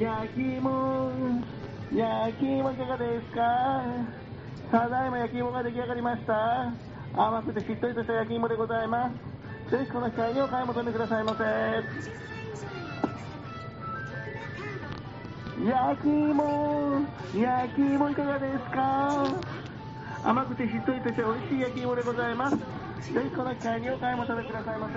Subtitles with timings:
[0.00, 1.12] 焼き芋、
[1.94, 3.40] 焼き芋いかがですか
[4.70, 6.72] ただいま焼き芋が出来上がりました。
[7.14, 9.10] 甘くてしっとりとした焼き芋でございま
[9.68, 9.70] す。
[9.70, 11.44] ぜひこの機会にお買い求めくださいませ。
[15.68, 17.02] 焼き芋、
[17.34, 19.26] 焼き芋いかがですか
[20.24, 22.79] 甘くてしっとりとした美味しい焼き芋でございます。
[23.01, 24.95] ぜひこの機会にお買い求めくださいませ。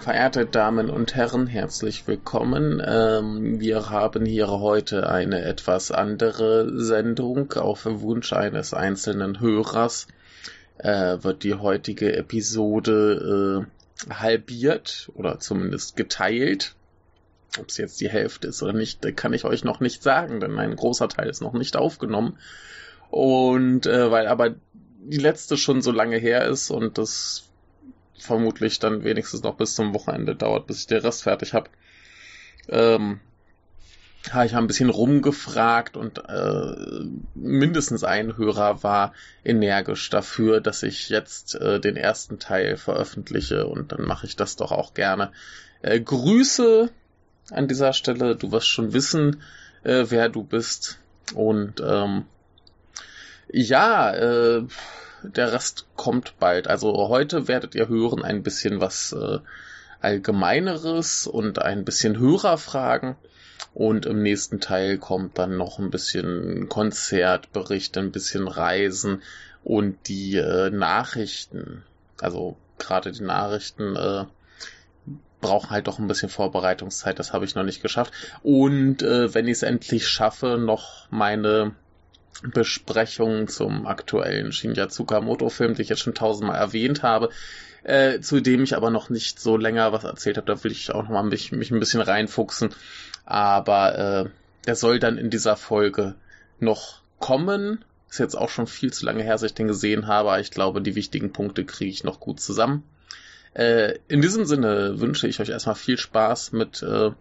[0.00, 2.82] Verehrte Damen und Herren, herzlich willkommen.
[2.84, 7.52] Ähm, wir haben hier heute eine etwas andere Sendung.
[7.52, 10.08] Auf Wunsch eines einzelnen Hörers
[10.78, 13.73] äh, wird die heutige Episode äh,
[14.09, 16.75] halbiert oder zumindest geteilt.
[17.57, 20.59] Ob es jetzt die Hälfte ist oder nicht, kann ich euch noch nicht sagen, denn
[20.59, 22.37] ein großer Teil ist noch nicht aufgenommen.
[23.09, 24.55] Und äh, weil aber
[25.05, 27.43] die letzte schon so lange her ist und das
[28.17, 31.69] vermutlich dann wenigstens noch bis zum Wochenende dauert, bis ich den Rest fertig habe.
[32.67, 33.19] Ähm,
[34.33, 41.09] habe ich ein bisschen rumgefragt und äh, mindestens ein Hörer war energisch dafür, dass ich
[41.09, 45.31] jetzt äh, den ersten Teil veröffentliche und dann mache ich das doch auch gerne.
[45.81, 46.89] Äh, Grüße
[47.51, 49.41] an dieser Stelle, du wirst schon wissen,
[49.83, 50.99] äh, wer du bist
[51.33, 52.25] und ähm,
[53.51, 54.63] ja, äh,
[55.23, 56.67] der Rest kommt bald.
[56.67, 59.39] Also heute werdet ihr hören ein bisschen was äh,
[60.01, 63.15] Allgemeineres und ein bisschen Hörerfragen.
[63.75, 69.21] Und im nächsten Teil kommt dann noch ein bisschen Konzertbericht, ein bisschen Reisen
[69.65, 71.83] und die äh, Nachrichten.
[72.21, 74.23] Also gerade die Nachrichten äh,
[75.41, 77.19] brauchen halt doch ein bisschen Vorbereitungszeit.
[77.19, 78.13] Das habe ich noch nicht geschafft.
[78.43, 81.75] Und äh, wenn ich es endlich schaffe, noch meine
[82.43, 87.29] Besprechung zum aktuellen Shinya Tsukamoto-Film, den ich jetzt schon tausendmal erwähnt habe,
[87.85, 90.47] äh, zu dem ich aber noch nicht so länger was erzählt habe.
[90.47, 92.71] Da will ich auch noch mal mich, mich ein bisschen reinfuchsen.
[93.25, 94.29] Aber äh,
[94.65, 96.15] der soll dann in dieser Folge
[96.59, 97.85] noch kommen.
[98.09, 100.39] Ist jetzt auch schon viel zu lange her, dass ich den gesehen habe.
[100.41, 102.83] Ich glaube, die wichtigen Punkte kriege ich noch gut zusammen.
[103.53, 107.11] Äh, in diesem Sinne wünsche ich euch erstmal viel Spaß mit äh,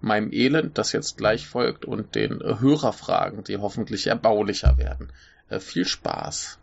[0.00, 5.12] meinem Elend, das jetzt gleich folgt, und den äh, Hörerfragen, die hoffentlich erbaulicher werden.
[5.48, 6.58] Äh, viel Spaß.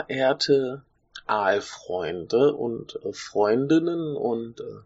[0.00, 0.82] Verehrte
[1.26, 4.80] Aalfreunde und äh, Freundinnen und äh,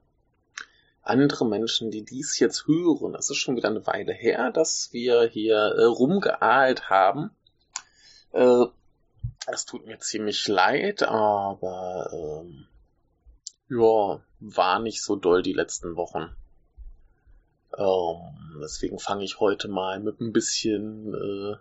[1.02, 3.14] andere Menschen, die dies jetzt hören.
[3.14, 7.30] Es ist schon wieder eine Weile her, dass wir hier äh, rumgeahlt haben.
[8.32, 8.64] Äh,
[9.46, 12.66] es tut mir ziemlich leid, aber ähm,
[13.68, 16.34] ja, war nicht so doll die letzten Wochen.
[17.76, 21.56] Ähm, deswegen fange ich heute mal mit ein bisschen äh,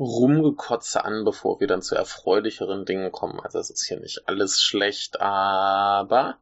[0.00, 3.38] Rumgekotze an, bevor wir dann zu erfreulicheren Dingen kommen.
[3.38, 6.38] Also es ist hier nicht alles schlecht, aber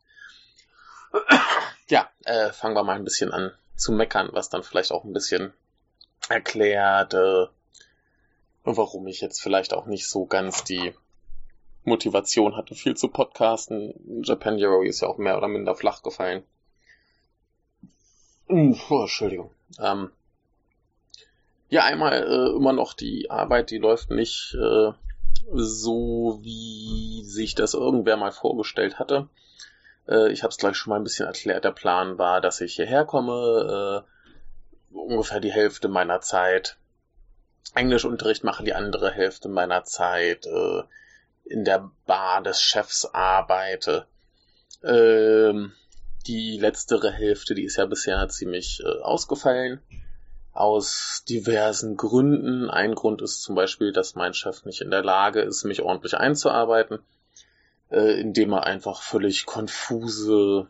[1.88, 5.12] ja, äh, fangen wir mal ein bisschen an zu meckern, was dann vielleicht auch ein
[5.12, 5.52] bisschen
[6.28, 7.46] erklärt, äh,
[8.62, 10.94] warum ich jetzt vielleicht auch nicht so ganz die
[11.82, 14.22] Motivation hatte, viel zu podcasten.
[14.22, 16.44] Japan Hero ist ja auch mehr oder minder flach gefallen.
[18.48, 19.50] Uh, oh, Entschuldigung.
[19.80, 20.12] Ähm,
[21.68, 24.92] ja, einmal äh, immer noch die Arbeit, die läuft nicht äh,
[25.52, 29.28] so, wie sich das irgendwer mal vorgestellt hatte.
[30.08, 31.64] Äh, ich habe es gleich schon mal ein bisschen erklärt.
[31.64, 36.78] Der Plan war, dass ich hierher komme, äh, ungefähr die Hälfte meiner Zeit
[37.74, 40.82] Englischunterricht mache, die andere Hälfte meiner Zeit äh,
[41.44, 44.06] in der Bar des Chefs arbeite.
[44.82, 45.72] Ähm,
[46.26, 49.82] die letztere Hälfte, die ist ja bisher ziemlich äh, ausgefallen
[50.52, 52.70] aus diversen Gründen.
[52.70, 56.16] Ein Grund ist zum Beispiel, dass mein Chef nicht in der Lage ist, mich ordentlich
[56.16, 56.98] einzuarbeiten,
[57.90, 60.66] äh, indem er einfach völlig konfuse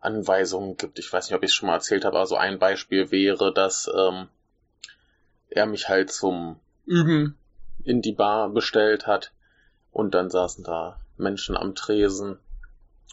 [0.00, 0.98] Anweisungen gibt.
[0.98, 3.52] Ich weiß nicht, ob ich es schon mal erzählt habe, aber so ein Beispiel wäre,
[3.52, 4.28] dass ähm,
[5.48, 7.36] er mich halt zum Üben
[7.84, 9.32] in die Bar bestellt hat.
[9.92, 12.38] Und dann saßen da Menschen am Tresen.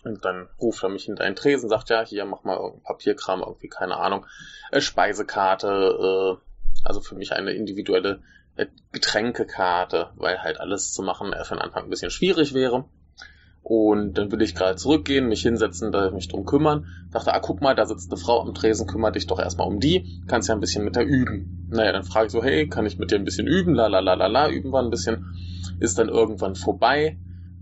[0.08, 3.42] Und dann ruft er mich hinter einen Tresen, sagt, ja, hier, mach mal irgendein Papierkram,
[3.42, 4.26] irgendwie, keine Ahnung,
[4.72, 8.22] äh, Speisekarte, äh, also für mich eine individuelle
[8.56, 12.86] äh, Getränkekarte, weil halt alles zu machen äh, von Anfang ein bisschen schwierig wäre.
[13.64, 16.88] Und dann will ich gerade zurückgehen, mich hinsetzen, da mich drum kümmern.
[17.12, 19.82] Dachte, ah, guck mal, da sitzt eine Frau am Tresen, kümmere dich doch erstmal um
[19.82, 20.24] die.
[20.26, 21.68] Kannst ja ein bisschen mit der üben.
[21.70, 23.76] Naja, dann frage ich so, hey, kann ich mit dir ein bisschen üben?
[23.76, 25.36] La la la la la, üben wir ein bisschen.
[25.82, 27.18] Ist dann irgendwann vorbei.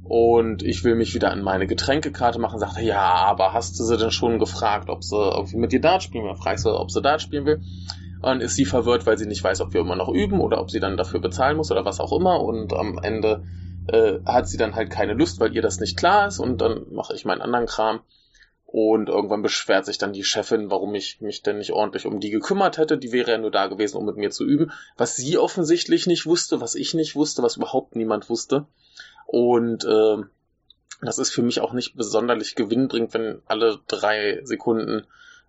[0.07, 2.59] Und ich will mich wieder an meine Getränkekarte machen.
[2.59, 6.03] Sagte, ja, aber hast du sie denn schon gefragt, ob sie irgendwie mit dir Dart
[6.03, 6.35] spielen will?
[6.35, 7.61] Fragst du, ob sie Dart spielen will.
[8.21, 10.61] Und dann ist sie verwirrt, weil sie nicht weiß, ob wir immer noch üben oder
[10.61, 12.39] ob sie dann dafür bezahlen muss oder was auch immer.
[12.39, 13.45] Und am Ende
[13.87, 16.85] äh, hat sie dann halt keine Lust, weil ihr das nicht klar ist und dann
[16.91, 18.01] mache ich meinen anderen Kram.
[18.67, 22.29] Und irgendwann beschwert sich dann die Chefin, warum ich mich denn nicht ordentlich um die
[22.29, 22.97] gekümmert hätte.
[22.97, 24.71] Die wäre ja nur da gewesen, um mit mir zu üben.
[24.97, 28.65] Was sie offensichtlich nicht wusste, was ich nicht wusste, was überhaupt niemand wusste.
[29.25, 30.17] Und äh,
[31.01, 35.05] das ist für mich auch nicht besonderlich gewinnbringend, wenn alle drei Sekunden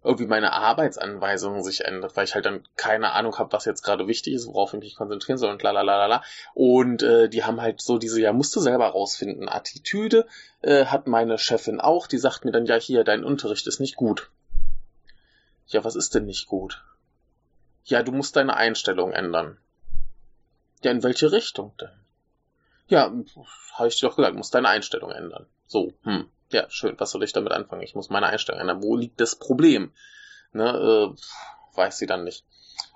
[0.06, 4.06] irgendwie meine Arbeitsanweisung sich ändert, weil ich halt dann keine Ahnung habe, was jetzt gerade
[4.06, 6.22] wichtig ist, worauf ich mich konzentrieren soll und la
[6.54, 10.26] Und äh, die haben halt so diese, ja, musst du selber rausfinden, Attitüde
[10.62, 13.96] äh, hat meine Chefin auch, die sagt mir dann, ja, hier, dein Unterricht ist nicht
[13.96, 14.30] gut.
[15.66, 16.84] Ja, was ist denn nicht gut?
[17.84, 19.58] Ja, du musst deine Einstellung ändern.
[20.84, 22.05] Ja, in welche Richtung denn?
[22.88, 23.12] Ja,
[23.74, 25.46] habe ich dir doch gesagt, musst deine Einstellung ändern.
[25.66, 26.28] So, hm.
[26.50, 26.94] Ja, schön.
[26.98, 27.82] Was soll ich damit anfangen?
[27.82, 28.82] Ich muss meine Einstellung ändern.
[28.82, 29.92] Wo liegt das Problem?
[30.52, 32.44] Ne, äh, weiß sie dann nicht.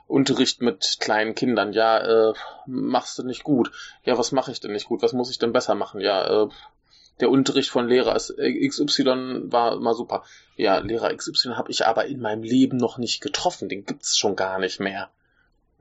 [0.07, 1.73] Unterricht mit kleinen Kindern.
[1.73, 2.35] Ja, äh,
[2.67, 3.73] machst du nicht gut.
[4.05, 5.03] Ja, was mache ich denn nicht gut?
[5.03, 6.01] Was muss ich denn besser machen?
[6.01, 6.49] Ja, äh,
[7.21, 10.25] der Unterricht von Lehrer äh, XY war immer super.
[10.57, 13.69] Ja, Lehrer XY habe ich aber in meinem Leben noch nicht getroffen.
[13.69, 15.11] Den gibt's schon gar nicht mehr.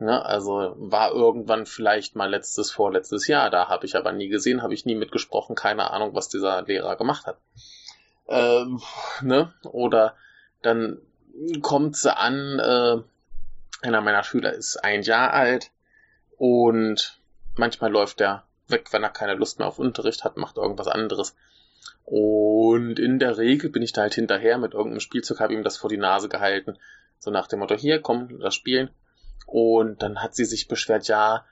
[0.02, 4.64] Ne, also war irgendwann vielleicht mal letztes, vorletztes Jahr, da habe ich aber nie gesehen,
[4.64, 7.38] habe ich nie mitgesprochen, keine Ahnung, was dieser Lehrer gemacht hat.
[8.30, 8.80] Ähm,
[9.22, 9.54] ne?
[9.64, 10.16] Oder
[10.62, 11.02] dann
[11.62, 15.72] kommt sie an, äh, einer meiner Schüler ist ein Jahr alt
[16.38, 17.20] und
[17.58, 21.36] manchmal läuft er weg, wenn er keine Lust mehr auf Unterricht hat, macht irgendwas anderes.
[22.06, 25.78] Und in der Regel bin ich da halt hinterher mit irgendeinem Spielzeug, habe ihm das
[25.78, 26.78] vor die Nase gehalten.
[27.20, 28.90] So nach dem Motto, hier, komm, das spielen.
[29.50, 31.44] Und dann hat sie sich beschwert, ja,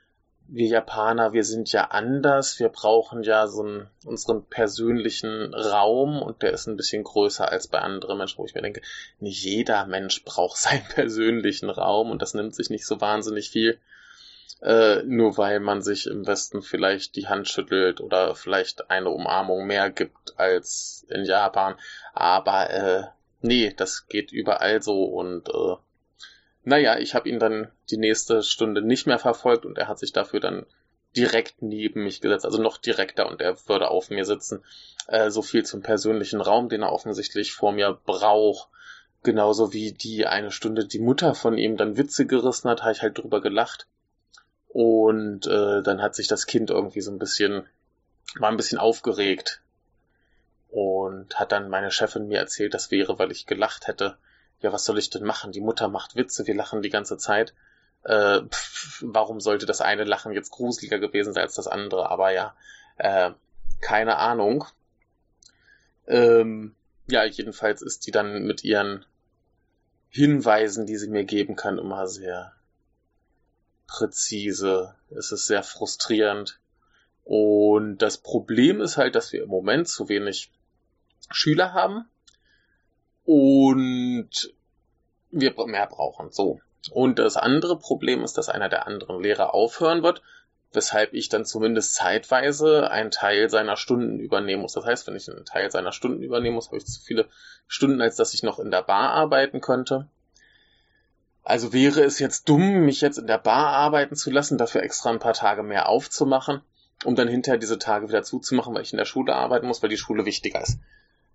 [0.49, 6.41] wir Japaner, wir sind ja anders, wir brauchen ja so einen, unseren persönlichen Raum und
[6.41, 8.81] der ist ein bisschen größer als bei anderen Menschen, wo ich mir denke,
[9.19, 13.79] nicht jeder Mensch braucht seinen persönlichen Raum und das nimmt sich nicht so wahnsinnig viel,
[14.61, 19.67] äh, nur weil man sich im Westen vielleicht die Hand schüttelt oder vielleicht eine Umarmung
[19.67, 21.75] mehr gibt als in Japan.
[22.13, 23.03] Aber äh,
[23.41, 25.75] nee, das geht überall so und äh,
[26.68, 30.12] naja, ich habe ihn dann die nächste Stunde nicht mehr verfolgt und er hat sich
[30.12, 30.66] dafür dann
[31.16, 34.66] direkt neben mich gesetzt, also noch direkter und er würde auf mir sitzen.
[35.08, 38.68] Äh, so viel zum persönlichen Raum, den er offensichtlich vor mir braucht.
[39.24, 43.02] Genauso wie die eine Stunde die Mutter von ihm dann Witze gerissen hat, habe ich
[43.02, 43.88] halt drüber gelacht.
[44.68, 47.66] Und äh, dann hat sich das Kind irgendwie so ein bisschen,
[48.36, 49.62] war ein bisschen aufgeregt.
[50.68, 54.18] Und hat dann meine Chefin mir erzählt, das wäre, weil ich gelacht hätte
[54.62, 55.51] ja, was soll ich denn machen?
[55.51, 57.54] Die Mutter macht Witze, wir lachen die ganze Zeit.
[58.04, 62.09] Äh, pff, warum sollte das eine Lachen jetzt gruseliger gewesen sein als das andere?
[62.09, 62.56] Aber ja,
[62.97, 63.31] äh,
[63.81, 64.66] keine Ahnung.
[66.07, 66.76] Ähm,
[67.07, 69.06] ja, jedenfalls ist die dann mit ihren
[70.09, 72.54] Hinweisen, die sie mir geben kann, immer sehr
[73.87, 74.95] präzise.
[75.09, 76.59] Es ist sehr frustrierend.
[77.23, 80.52] Und das Problem ist halt, dass wir im Moment zu wenig
[81.30, 82.06] Schüler haben
[83.28, 84.30] und
[85.31, 86.31] wir mehr brauchen.
[86.31, 86.62] So.
[86.92, 90.22] Und das andere Problem ist, dass einer der anderen Lehrer aufhören wird,
[90.72, 94.74] weshalb ich dann zumindest zeitweise einen Teil seiner Stunden übernehmen muss.
[94.74, 97.28] Das heißt, wenn ich einen Teil seiner Stunden übernehmen muss, habe ich zu viele
[97.68, 100.07] Stunden, als dass ich noch in der Bar arbeiten könnte.
[101.44, 105.10] Also wäre es jetzt dumm, mich jetzt in der Bar arbeiten zu lassen, dafür extra
[105.10, 106.62] ein paar Tage mehr aufzumachen,
[107.04, 109.90] um dann hinterher diese Tage wieder zuzumachen, weil ich in der Schule arbeiten muss, weil
[109.90, 110.80] die Schule wichtiger ist.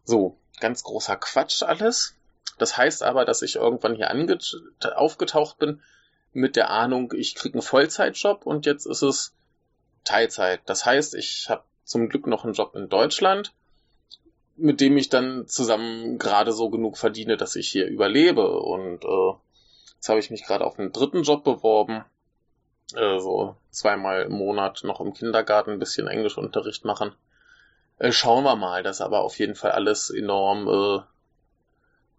[0.04, 2.14] So, ganz großer Quatsch alles.
[2.59, 4.11] Das heißt aber, dass ich irgendwann hier
[4.97, 5.82] aufgetaucht bin
[6.32, 9.35] mit der Ahnung, ich krieg einen Vollzeitjob und jetzt ist es
[10.04, 10.61] Teilzeit.
[10.66, 13.52] Das heißt, ich habe zum Glück noch einen Job in Deutschland,
[14.56, 18.61] mit dem ich dann zusammen gerade so genug verdiene, dass ich hier überlebe.
[18.61, 19.32] Und äh,
[19.94, 22.04] jetzt habe ich mich gerade auf einen dritten Job beworben.
[22.94, 27.14] Äh, so zweimal im Monat noch im Kindergarten ein bisschen Englischunterricht machen.
[27.99, 31.03] Äh, schauen wir mal, das ist aber auf jeden Fall alles enorm äh,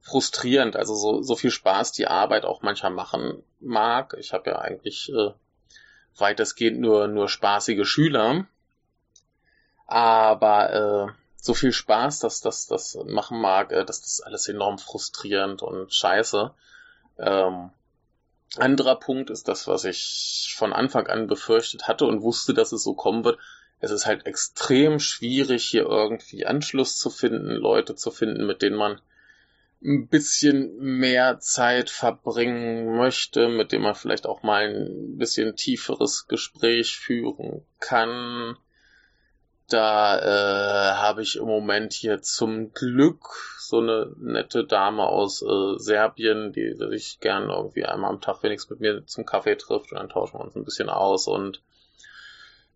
[0.01, 0.75] frustrierend.
[0.75, 4.15] Also so, so viel Spaß die Arbeit auch manchmal machen mag.
[4.19, 5.31] Ich habe ja eigentlich äh,
[6.17, 8.45] weitestgehend nur, nur spaßige Schüler.
[9.87, 10.73] Aber
[11.09, 15.93] äh, so viel Spaß, dass das das machen mag, äh, das alles enorm frustrierend und
[15.93, 16.53] scheiße.
[17.19, 17.71] Ähm,
[18.57, 22.83] anderer Punkt ist das, was ich von Anfang an befürchtet hatte und wusste, dass es
[22.83, 23.39] so kommen wird.
[23.83, 28.77] Es ist halt extrem schwierig, hier irgendwie Anschluss zu finden, Leute zu finden, mit denen
[28.77, 29.01] man
[29.83, 36.29] ein bisschen mehr Zeit verbringen möchte, mit dem man vielleicht auch mal ein bisschen tieferes
[36.29, 38.57] Gespräch führen kann.
[39.67, 43.27] Da äh, habe ich im Moment hier zum Glück
[43.59, 48.69] so eine nette Dame aus äh, Serbien, die sich gern irgendwie einmal am Tag wenigstens
[48.69, 51.61] mit mir zum Kaffee trifft und dann tauschen wir uns ein bisschen aus und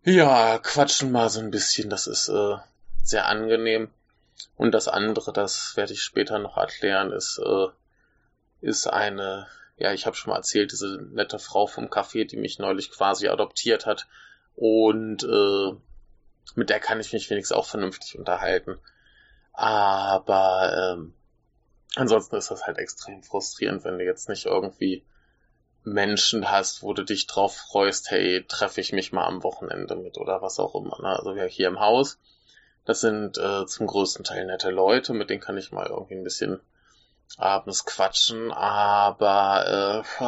[0.04, 1.90] ja, quatschen mal so ein bisschen.
[1.90, 2.56] Das ist äh,
[3.02, 3.90] sehr angenehm.
[4.56, 7.68] Und das andere, das werde ich später noch erklären, ist, äh,
[8.60, 12.58] ist eine, ja, ich habe schon mal erzählt, diese nette Frau vom Café, die mich
[12.58, 14.06] neulich quasi adoptiert hat.
[14.56, 15.76] Und äh,
[16.54, 18.78] mit der kann ich mich wenigstens auch vernünftig unterhalten.
[19.52, 21.14] Aber ähm,
[21.96, 25.04] ansonsten ist das halt extrem frustrierend, wenn du jetzt nicht irgendwie
[25.92, 30.18] Menschen hast, wo du dich drauf freust, hey, treffe ich mich mal am Wochenende mit
[30.18, 30.98] oder was auch immer.
[31.00, 31.08] Ne?
[31.08, 32.18] Also wir hier im Haus
[32.88, 36.24] das sind äh, zum größten Teil nette Leute, mit denen kann ich mal irgendwie ein
[36.24, 36.58] bisschen
[37.36, 40.24] abends quatschen, aber äh,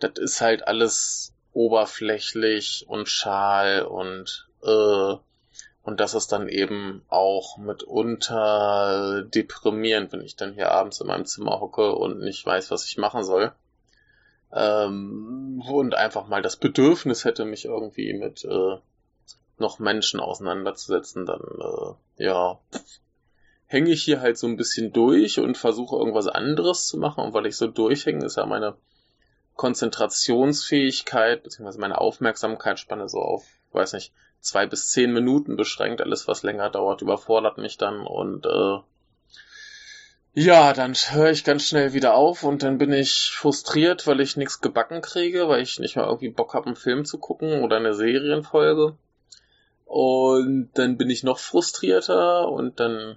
[0.00, 5.14] das ist halt alles oberflächlich und schal und äh,
[5.84, 11.24] und das ist dann eben auch mitunter deprimierend, wenn ich dann hier abends in meinem
[11.24, 13.52] Zimmer hocke und nicht weiß, was ich machen soll.
[14.54, 18.76] Ähm, und einfach mal das Bedürfnis hätte, mich irgendwie mit äh,
[19.58, 22.60] noch Menschen auseinanderzusetzen, dann äh, ja
[23.66, 27.24] hänge ich hier halt so ein bisschen durch und versuche irgendwas anderes zu machen.
[27.24, 28.76] Und weil ich so durchhänge, ist ja meine
[29.56, 36.00] Konzentrationsfähigkeit beziehungsweise meine Aufmerksamkeitsspanne so auf, weiß nicht, zwei bis zehn Minuten beschränkt.
[36.00, 38.78] Alles, was länger dauert, überfordert mich dann und äh,
[40.34, 44.36] ja, dann höre ich ganz schnell wieder auf und dann bin ich frustriert, weil ich
[44.36, 47.76] nichts gebacken kriege, weil ich nicht mal irgendwie Bock habe, einen Film zu gucken oder
[47.76, 48.96] eine Serienfolge.
[49.84, 53.16] Und dann bin ich noch frustrierter und dann,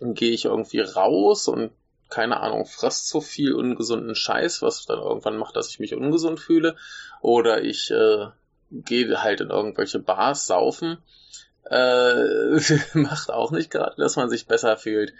[0.00, 1.70] dann gehe ich irgendwie raus und
[2.10, 6.40] keine Ahnung, fress zu viel ungesunden Scheiß, was dann irgendwann macht, dass ich mich ungesund
[6.40, 6.76] fühle.
[7.20, 8.26] Oder ich äh,
[8.70, 10.98] gehe halt in irgendwelche Bars saufen.
[11.70, 12.58] Äh,
[12.94, 15.12] macht auch nicht gerade, dass man sich besser fühlt.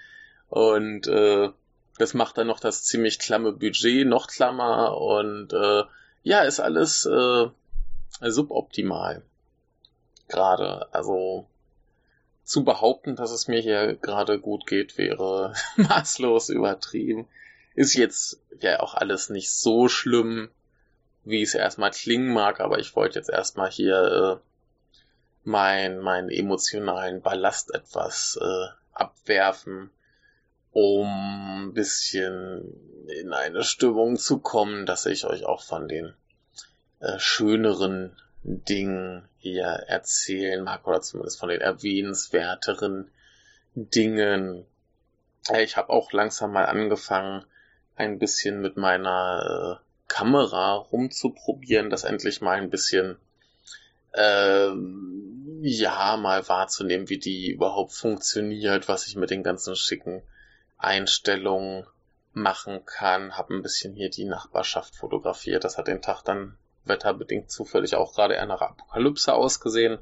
[0.48, 1.50] Und äh,
[1.98, 5.82] das macht dann noch das ziemlich klamme Budget noch klammer und äh,
[6.22, 7.46] ja, ist alles äh,
[8.20, 9.22] suboptimal
[10.28, 10.92] gerade.
[10.92, 11.46] Also
[12.42, 17.28] zu behaupten, dass es mir hier gerade gut geht, wäre maßlos übertrieben.
[17.74, 20.50] Ist jetzt ja auch alles nicht so schlimm,
[21.24, 24.48] wie es erstmal klingen mag, aber ich wollte jetzt erstmal hier äh,
[25.42, 29.90] mein, meinen emotionalen Ballast etwas äh, abwerfen,
[30.74, 31.06] um
[31.68, 36.14] ein bisschen in eine Stimmung zu kommen, dass ich euch auch von den
[36.98, 43.08] äh, schöneren Dingen hier erzählen mag oder zumindest von den erwähnenswerteren
[43.76, 44.66] Dingen.
[45.56, 47.44] Ich habe auch langsam mal angefangen,
[47.94, 53.16] ein bisschen mit meiner äh, Kamera rumzuprobieren, das endlich mal ein bisschen
[54.12, 54.70] äh,
[55.60, 60.24] ja mal wahrzunehmen, wie die überhaupt funktioniert, was ich mit den ganzen schicken
[60.84, 61.86] Einstellungen
[62.32, 63.36] machen kann.
[63.36, 65.64] Hab ein bisschen hier die Nachbarschaft fotografiert.
[65.64, 69.98] Das hat den Tag dann wetterbedingt zufällig auch gerade nach Apokalypse ausgesehen.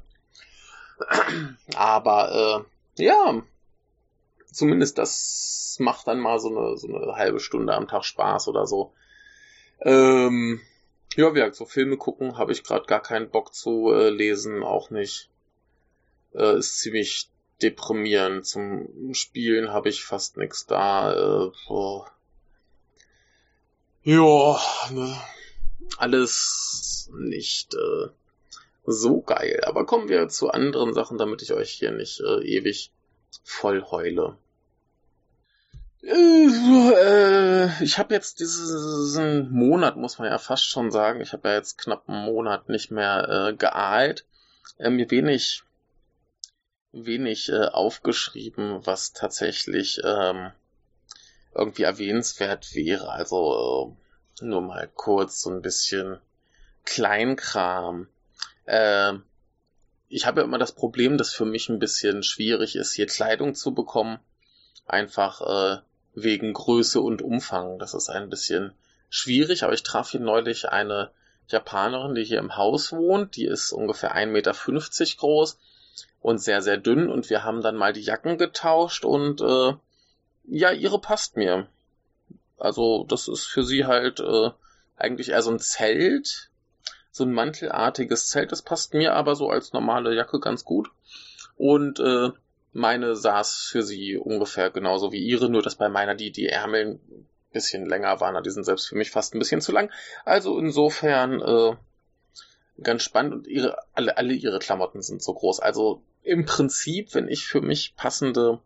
[1.75, 2.65] Aber
[2.97, 3.41] äh, ja,
[4.51, 8.67] zumindest das macht dann mal so eine, so eine halbe Stunde am Tag Spaß oder
[8.67, 8.93] so.
[9.81, 10.61] Ähm,
[11.15, 14.63] ja, wie gesagt, so Filme gucken habe ich gerade gar keinen Bock zu äh, lesen,
[14.63, 15.29] auch nicht.
[16.33, 17.29] Äh, ist ziemlich
[17.61, 18.45] deprimierend.
[18.45, 21.13] Zum Spielen habe ich fast nichts da.
[21.13, 22.11] Äh, boah.
[24.03, 24.59] Ja,
[24.91, 25.15] ne,
[25.97, 28.09] alles nicht äh,
[28.85, 29.61] so geil.
[29.65, 32.91] Aber kommen wir zu anderen Sachen, damit ich euch hier nicht äh, ewig
[33.43, 34.37] voll heule.
[36.03, 41.55] Äh, ich habe jetzt diesen Monat, muss man ja fast schon sagen, ich habe ja
[41.55, 44.25] jetzt knapp einen Monat nicht mehr äh, geahlt,
[44.79, 45.63] äh, mir wenig,
[46.93, 50.51] wenig äh, aufgeschrieben, was tatsächlich ähm,
[51.53, 53.09] irgendwie erwähnenswert wäre.
[53.09, 53.97] Also
[54.41, 56.19] äh, nur mal kurz so ein bisschen
[56.85, 58.07] Kleinkram.
[58.65, 59.13] Äh,
[60.07, 63.55] ich habe ja immer das Problem, dass für mich ein bisschen schwierig ist, hier Kleidung
[63.55, 64.19] zu bekommen.
[64.85, 65.81] Einfach äh,
[66.13, 67.79] wegen Größe und Umfang.
[67.79, 68.73] Das ist ein bisschen
[69.09, 71.11] schwierig, aber ich traf hier neulich eine
[71.47, 73.35] Japanerin, die hier im Haus wohnt.
[73.35, 74.53] Die ist ungefähr 1,50 Meter
[75.17, 75.57] groß
[76.21, 77.09] und sehr, sehr dünn.
[77.09, 79.73] Und wir haben dann mal die Jacken getauscht und äh,
[80.45, 81.67] ja, ihre passt mir.
[82.57, 84.51] Also das ist für sie halt äh,
[84.95, 86.49] eigentlich eher so ein Zelt,
[87.11, 88.51] so ein mantelartiges Zelt.
[88.51, 90.89] Das passt mir aber so als normale Jacke ganz gut.
[91.57, 92.29] Und äh,
[92.71, 96.99] meine saß für sie ungefähr genauso wie ihre, nur dass bei meiner die, die Ärmel
[97.09, 98.41] ein bisschen länger waren.
[98.43, 99.91] Die sind selbst für mich fast ein bisschen zu lang.
[100.25, 101.75] Also insofern äh,
[102.81, 105.59] ganz spannend und ihre, alle, alle ihre Klamotten sind so groß.
[105.59, 108.59] Also im Prinzip, wenn ich für mich passende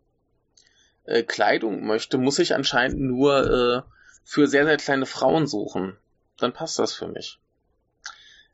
[1.04, 3.90] äh, Kleidung möchte, muss ich anscheinend nur äh,
[4.24, 5.96] für sehr, sehr kleine Frauen suchen.
[6.38, 7.38] Dann passt das für mich.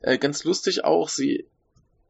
[0.01, 1.47] Äh, ganz lustig auch, sie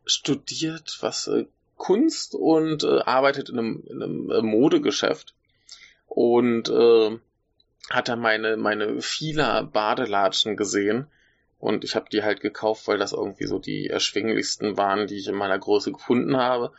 [0.05, 1.45] studiert was äh,
[1.77, 5.33] Kunst und äh, arbeitet in einem, in einem äh, Modegeschäft
[6.07, 7.19] und äh,
[7.89, 11.07] hat da meine meine Fila Badelatschen gesehen
[11.65, 15.27] und ich habe die halt gekauft, weil das irgendwie so die erschwinglichsten waren, die ich
[15.27, 16.72] in meiner Größe gefunden habe.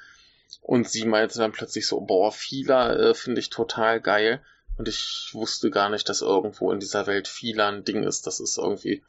[0.62, 4.40] Und sie meinte dann plötzlich so, boah, Fila äh, finde ich total geil.
[4.78, 8.28] Und ich wusste gar nicht, dass irgendwo in dieser Welt Fila ein Ding ist.
[8.28, 9.02] Das ist irgendwie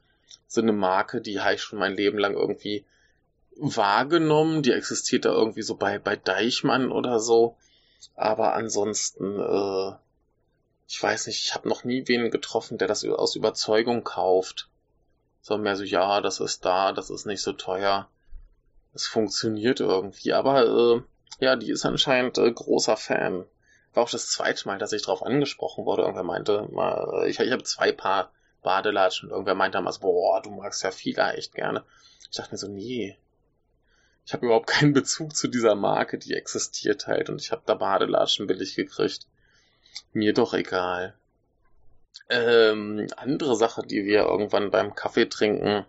[0.48, 2.84] so eine Marke, die habe ich schon mein Leben lang irgendwie
[3.56, 4.64] wahrgenommen.
[4.64, 7.56] Die existiert da irgendwie so bei, bei Deichmann oder so.
[8.16, 9.92] Aber ansonsten, äh,
[10.88, 14.70] ich weiß nicht, ich habe noch nie wen getroffen, der das aus Überzeugung kauft.
[15.48, 18.10] So mehr so, ja, das ist da, das ist nicht so teuer.
[18.94, 20.34] Es funktioniert irgendwie.
[20.34, 21.02] Aber äh,
[21.40, 23.46] ja, die ist anscheinend äh, großer Fan.
[23.94, 26.02] War auch das zweite Mal, dass ich darauf angesprochen wurde.
[26.02, 28.30] Irgendwer meinte, mal, ich, ich habe zwei Paar
[28.62, 31.86] Badelatschen und irgendwer meinte damals, boah, du magst ja Fila echt gerne.
[32.30, 33.18] Ich dachte mir so, nee,
[34.26, 37.74] ich habe überhaupt keinen Bezug zu dieser Marke, die existiert halt und ich habe da
[37.74, 39.28] Badelatschen billig gekriegt.
[40.12, 41.18] Mir doch egal.
[42.30, 45.86] Ähm, andere Sache, die wir irgendwann beim Kaffee trinken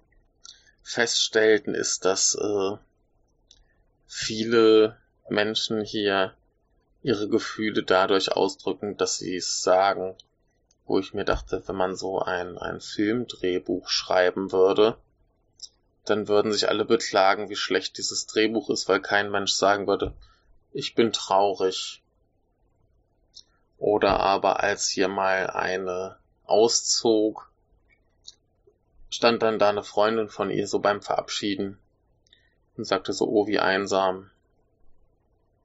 [0.82, 2.76] feststellten, ist, dass äh,
[4.06, 4.96] viele
[5.28, 6.34] Menschen hier
[7.02, 10.16] ihre Gefühle dadurch ausdrücken, dass sie es sagen.
[10.86, 14.96] Wo ich mir dachte, wenn man so ein, ein Filmdrehbuch schreiben würde,
[16.06, 20.14] dann würden sich alle beklagen, wie schlecht dieses Drehbuch ist, weil kein Mensch sagen würde,
[20.72, 22.02] ich bin traurig.
[23.78, 27.50] Oder aber als hier mal eine auszog,
[29.08, 31.78] stand dann da eine Freundin von ihr so beim Verabschieden
[32.76, 34.30] und sagte so, oh, wie einsam.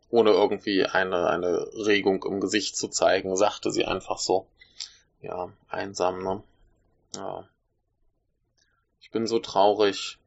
[0.10, 4.48] Ohne irgendwie eine, eine Regung im Gesicht zu zeigen, sagte sie einfach so,
[5.22, 6.44] ja, einsam, ne?
[7.16, 7.48] Ja.
[9.02, 10.20] Ich bin so traurig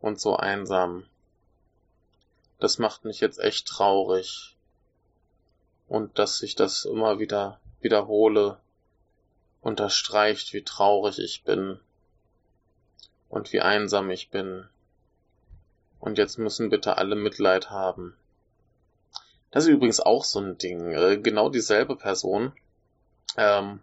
[0.00, 1.06] und so einsam.
[2.58, 4.55] Das macht mich jetzt echt traurig.
[5.88, 8.58] Und dass ich das immer wieder wiederhole,
[9.60, 11.80] unterstreicht, wie traurig ich bin
[13.28, 14.68] und wie einsam ich bin.
[15.98, 18.16] Und jetzt müssen bitte alle Mitleid haben.
[19.50, 20.92] Das ist übrigens auch so ein Ding.
[20.92, 22.52] Äh, genau dieselbe Person.
[23.36, 23.80] Ähm,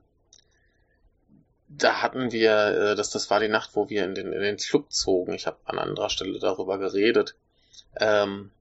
[1.67, 4.57] da hatten wir, äh, das, das war die Nacht, wo wir in den, in den
[4.57, 5.33] Club zogen.
[5.33, 7.35] Ich habe an anderer Stelle darüber geredet.
[7.97, 8.51] Ähm,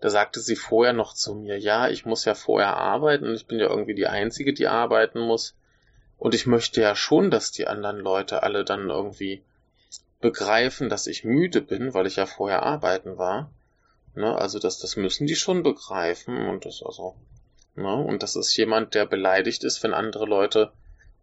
[0.00, 3.46] da sagte sie vorher noch zu mir, ja, ich muss ja vorher arbeiten und ich
[3.46, 5.56] bin ja irgendwie die Einzige, die arbeiten muss.
[6.18, 9.42] Und ich möchte ja schon, dass die anderen Leute alle dann irgendwie
[10.20, 13.50] begreifen, dass ich müde bin, weil ich ja vorher arbeiten war.
[14.14, 17.14] Ne, also das, das müssen die schon begreifen und das also,
[17.76, 20.72] ne, und das ist jemand, der beleidigt ist, wenn andere Leute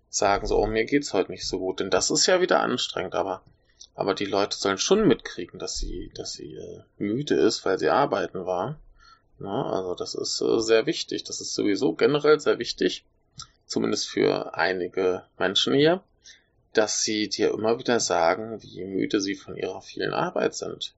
[0.07, 3.15] sagen so, oh, mir geht's heute nicht so gut, denn das ist ja wieder anstrengend,
[3.15, 3.41] aber
[3.95, 7.89] aber die Leute sollen schon mitkriegen, dass sie, dass sie äh, müde ist, weil sie
[7.89, 8.77] arbeiten war.
[9.39, 11.23] Na, also das ist äh, sehr wichtig.
[11.23, 13.05] Das ist sowieso generell sehr wichtig,
[13.65, 16.03] zumindest für einige Menschen hier,
[16.73, 20.93] dass sie dir immer wieder sagen, wie müde sie von ihrer vielen Arbeit sind.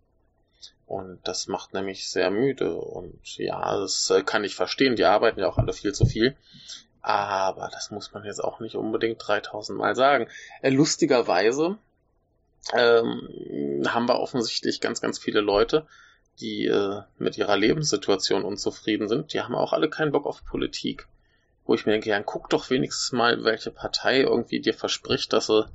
[0.87, 2.73] Und das macht nämlich sehr müde.
[2.73, 4.95] Und ja, das äh, kann ich verstehen.
[4.95, 6.35] Die arbeiten ja auch alle viel zu viel.
[7.03, 10.27] Aber das muss man jetzt auch nicht unbedingt 3000 Mal sagen.
[10.63, 11.77] Lustigerweise
[12.73, 15.85] ähm, haben wir offensichtlich ganz, ganz viele Leute,
[16.39, 19.33] die äh, mit ihrer Lebenssituation unzufrieden sind.
[19.33, 21.07] Die haben auch alle keinen Bock auf Politik.
[21.65, 25.47] Wo ich mir denke, ja, guck doch wenigstens mal, welche Partei irgendwie dir verspricht, dass
[25.47, 25.65] sie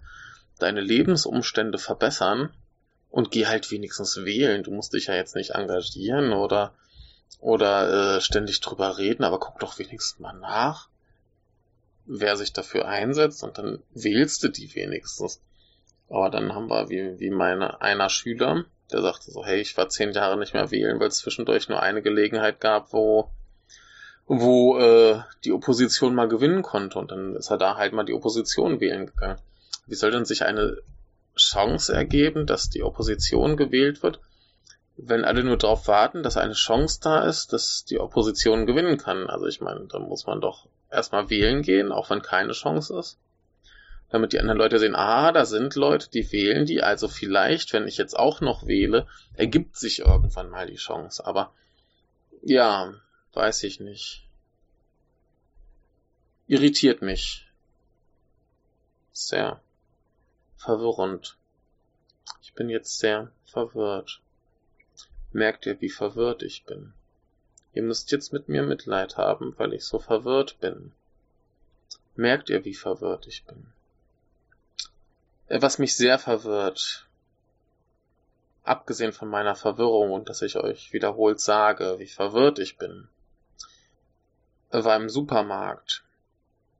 [0.58, 2.50] deine Lebensumstände verbessern
[3.10, 4.62] und geh halt wenigstens wählen.
[4.62, 6.72] Du musst dich ja jetzt nicht engagieren oder
[7.40, 10.88] oder äh, ständig drüber reden, aber guck doch wenigstens mal nach,
[12.06, 15.40] wer sich dafür einsetzt und dann wählst du die wenigstens.
[16.12, 19.88] Aber dann haben wir, wie, wie meine, einer Schüler, der sagte so, hey, ich war
[19.88, 23.30] zehn Jahre nicht mehr wählen, weil es zwischendurch nur eine Gelegenheit gab, wo,
[24.26, 28.12] wo äh, die Opposition mal gewinnen konnte und dann ist er da halt mal die
[28.12, 29.38] Opposition wählen gegangen.
[29.86, 30.76] Wie soll denn sich eine
[31.34, 34.20] Chance ergeben, dass die Opposition gewählt wird,
[34.98, 39.30] wenn alle nur darauf warten, dass eine Chance da ist, dass die Opposition gewinnen kann?
[39.30, 43.18] Also ich meine, dann muss man doch erstmal wählen gehen, auch wenn keine Chance ist.
[44.12, 47.88] Damit die anderen Leute sehen, ah, da sind Leute, die wählen die, also vielleicht, wenn
[47.88, 51.24] ich jetzt auch noch wähle, ergibt sich irgendwann mal die Chance.
[51.24, 51.54] Aber
[52.42, 52.92] ja,
[53.32, 54.28] weiß ich nicht.
[56.46, 57.46] Irritiert mich.
[59.12, 59.62] Sehr
[60.58, 61.38] verwirrend.
[62.42, 64.20] Ich bin jetzt sehr verwirrt.
[65.30, 66.92] Merkt ihr, wie verwirrt ich bin?
[67.72, 70.92] Ihr müsst jetzt mit mir Mitleid haben, weil ich so verwirrt bin.
[72.14, 73.72] Merkt ihr, wie verwirrt ich bin?
[75.52, 77.06] Äh, was mich sehr verwirrt,
[78.64, 83.08] abgesehen von meiner Verwirrung und dass ich euch wiederholt sage, wie verwirrt ich bin,
[84.70, 86.04] war im Supermarkt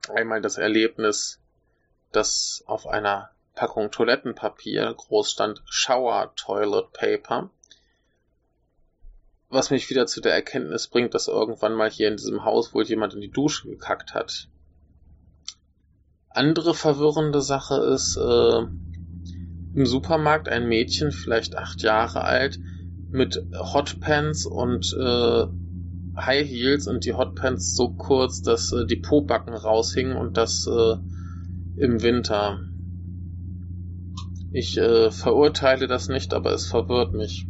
[0.09, 1.39] einmal das Erlebnis,
[2.11, 7.51] dass auf einer Packung Toilettenpapier groß stand Shower Toilet Paper,
[9.49, 12.85] was mich wieder zu der Erkenntnis bringt, dass irgendwann mal hier in diesem Haus wohl
[12.85, 14.47] jemand in die Dusche gekackt hat.
[16.33, 18.65] Andere verwirrende Sache ist, äh,
[19.73, 22.59] im Supermarkt ein Mädchen, vielleicht acht Jahre alt,
[23.09, 25.45] mit Hotpants und äh,
[26.15, 30.95] High Heels und die Hotpants so kurz, dass äh, die Pobacken raushingen und das äh,
[31.75, 32.59] im Winter.
[34.51, 37.47] Ich äh, verurteile das nicht, aber es verwirrt mich.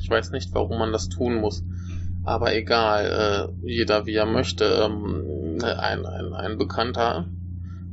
[0.00, 1.62] Ich weiß nicht, warum man das tun muss.
[2.24, 4.64] Aber egal, äh, jeder wie er möchte.
[4.64, 7.28] Ähm, ein, ein, ein Bekannter,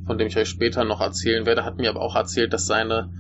[0.06, 3.12] von dem ich euch später noch erzählen werde, hat mir aber auch erzählt, dass seine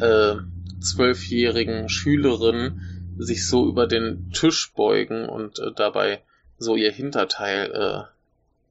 [0.00, 0.36] äh,
[0.80, 6.22] zwölfjährigen Schülerinnen sich so über den Tisch beugen und äh, dabei
[6.58, 8.12] so ihr Hinterteil äh,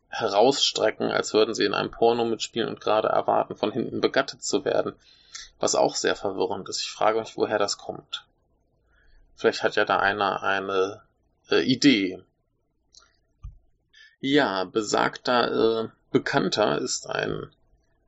[0.08, 4.66] herausstrecken, als würden sie in einem Porno mitspielen und gerade erwarten, von hinten begattet zu
[4.66, 4.94] werden.
[5.60, 6.82] Was auch sehr verwirrend ist.
[6.82, 8.26] Ich frage mich, woher das kommt.
[9.36, 11.02] Vielleicht hat ja da einer eine
[11.50, 12.22] äh, Idee.
[14.20, 17.52] Ja, besagter äh, Bekannter ist ein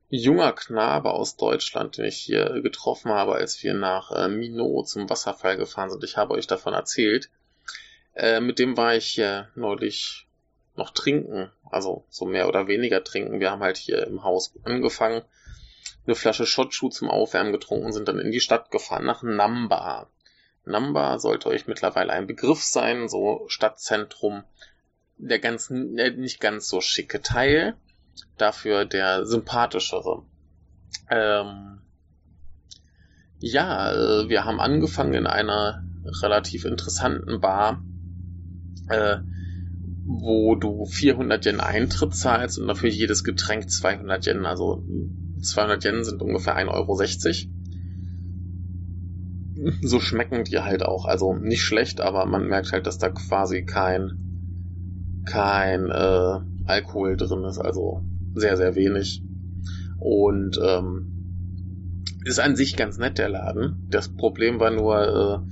[0.10, 5.10] junger Knabe aus Deutschland, den ich hier getroffen habe, als wir nach äh, Minot zum
[5.10, 6.04] Wasserfall gefahren sind.
[6.04, 7.30] Ich habe euch davon erzählt.
[8.14, 10.28] Äh, mit dem war ich hier neulich
[10.76, 13.40] noch trinken, also so mehr oder weniger trinken.
[13.40, 15.22] Wir haben halt hier im Haus angefangen,
[16.06, 20.10] eine Flasche Schotschuh zum Aufwärmen getrunken, sind dann in die Stadt gefahren, nach Namba.
[20.66, 24.44] Namba sollte euch mittlerweile ein Begriff sein, so Stadtzentrum,
[25.18, 27.78] der ganz, äh, nicht ganz so schicke Teil
[28.38, 30.24] dafür der sympathischere.
[31.10, 31.82] Ähm,
[33.40, 35.84] ja, äh, wir haben angefangen in einer
[36.22, 37.84] relativ interessanten Bar,
[38.88, 39.18] äh,
[40.06, 44.84] wo du 400 Yen Eintritt zahlst und dafür jedes Getränk 200 Yen, also
[45.42, 46.98] 200 Yen sind ungefähr 1,60 Euro.
[49.82, 53.64] So schmecken die halt auch, also nicht schlecht, aber man merkt halt, dass da quasi
[53.64, 54.20] kein
[55.26, 58.04] kein äh, Alkohol drin ist, also
[58.36, 59.24] sehr, sehr wenig.
[60.00, 63.88] Und ähm, ist an sich ganz nett, der Laden.
[63.90, 65.46] Das Problem war nur,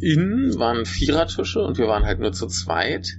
[0.00, 3.18] äh, innen waren Vierertische und wir waren halt nur zu zweit.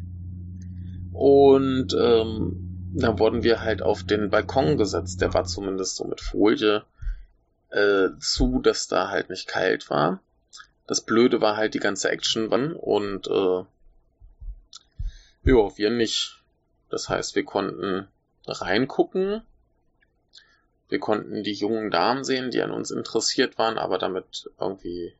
[1.11, 5.21] Und ähm, dann wurden wir halt auf den Balkon gesetzt.
[5.21, 6.83] Der war zumindest so mit Folie
[7.69, 10.21] äh, zu, dass da halt nicht kalt war.
[10.87, 13.63] Das Blöde war halt die ganze Action wann und äh,
[15.43, 16.37] ja, wir nicht.
[16.89, 18.08] Das heißt, wir konnten
[18.45, 19.41] reingucken.
[20.89, 25.13] Wir konnten die jungen Damen sehen, die an uns interessiert waren, aber damit irgendwie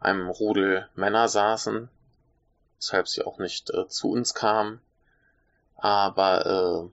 [0.00, 1.88] einem Rudel Männer saßen,
[2.78, 4.80] weshalb sie auch nicht äh, zu uns kamen.
[5.76, 6.90] Aber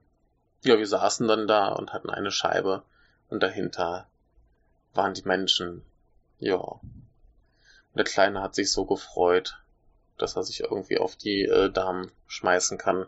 [0.64, 2.84] äh, ja, wir saßen dann da und hatten eine Scheibe
[3.30, 4.08] und dahinter
[4.94, 5.84] waren die Menschen.
[6.40, 6.80] Ja.
[7.96, 9.58] Der Kleine hat sich so gefreut,
[10.18, 13.08] dass er sich irgendwie auf die äh, Damen schmeißen kann.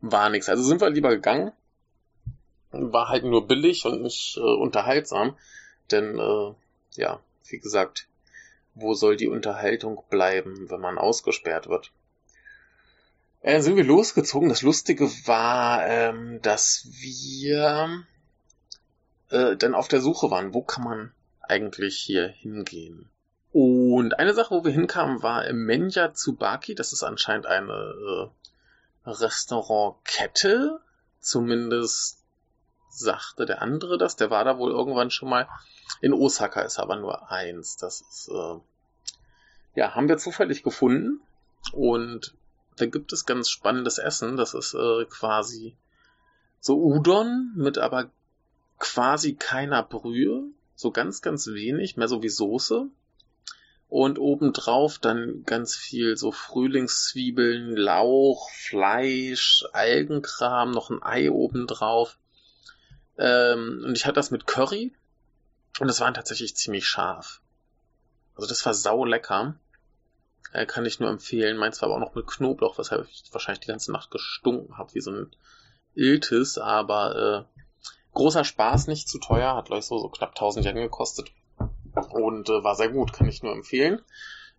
[0.00, 0.48] War nix.
[0.48, 1.52] Also sind wir lieber gegangen
[2.72, 5.36] war halt nur billig und nicht äh, unterhaltsam.
[5.90, 6.54] Denn, äh,
[6.94, 8.08] ja, wie gesagt,
[8.74, 11.92] wo soll die Unterhaltung bleiben, wenn man ausgesperrt wird?
[13.40, 14.48] Äh, sind wir losgezogen.
[14.48, 18.04] Das Lustige war, ähm, dass wir
[19.30, 23.10] äh, dann auf der Suche waren, wo kann man eigentlich hier hingehen.
[23.52, 26.74] Und eine Sache, wo wir hinkamen, war im Menja Tsubaki.
[26.74, 28.28] Das ist anscheinend eine äh,
[29.04, 30.80] Restaurantkette.
[31.20, 32.22] Zumindest
[32.88, 34.16] sagte der andere das.
[34.16, 35.48] Der war da wohl irgendwann schon mal.
[36.00, 37.76] In Osaka ist aber nur eins.
[37.76, 38.60] Das ist, äh,
[39.74, 41.20] ja, haben wir zufällig gefunden.
[41.72, 42.34] Und
[42.76, 44.36] da gibt es ganz spannendes Essen.
[44.36, 45.76] Das ist äh, quasi
[46.60, 48.10] so Udon mit aber
[48.78, 50.44] quasi keiner Brühe.
[50.74, 52.88] So ganz, ganz wenig, mehr so wie Soße.
[53.92, 62.16] Und obendrauf dann ganz viel so Frühlingszwiebeln, Lauch, Fleisch, Algenkram, noch ein Ei obendrauf.
[63.18, 64.94] Ähm, und ich hatte das mit Curry.
[65.78, 67.42] Und es waren tatsächlich ziemlich scharf.
[68.34, 69.56] Also das war sau lecker.
[70.54, 71.58] Äh, kann ich nur empfehlen.
[71.58, 74.94] Meins war aber auch noch mit Knoblauch, weshalb ich wahrscheinlich die ganze Nacht gestunken habe,
[74.94, 75.36] wie so ein
[75.92, 76.56] Iltis.
[76.56, 77.60] Aber äh,
[78.14, 79.54] großer Spaß, nicht zu teuer.
[79.54, 81.30] Hat, ich, so, so knapp 1000 Yen gekostet.
[81.94, 84.00] Und äh, war sehr gut, kann ich nur empfehlen.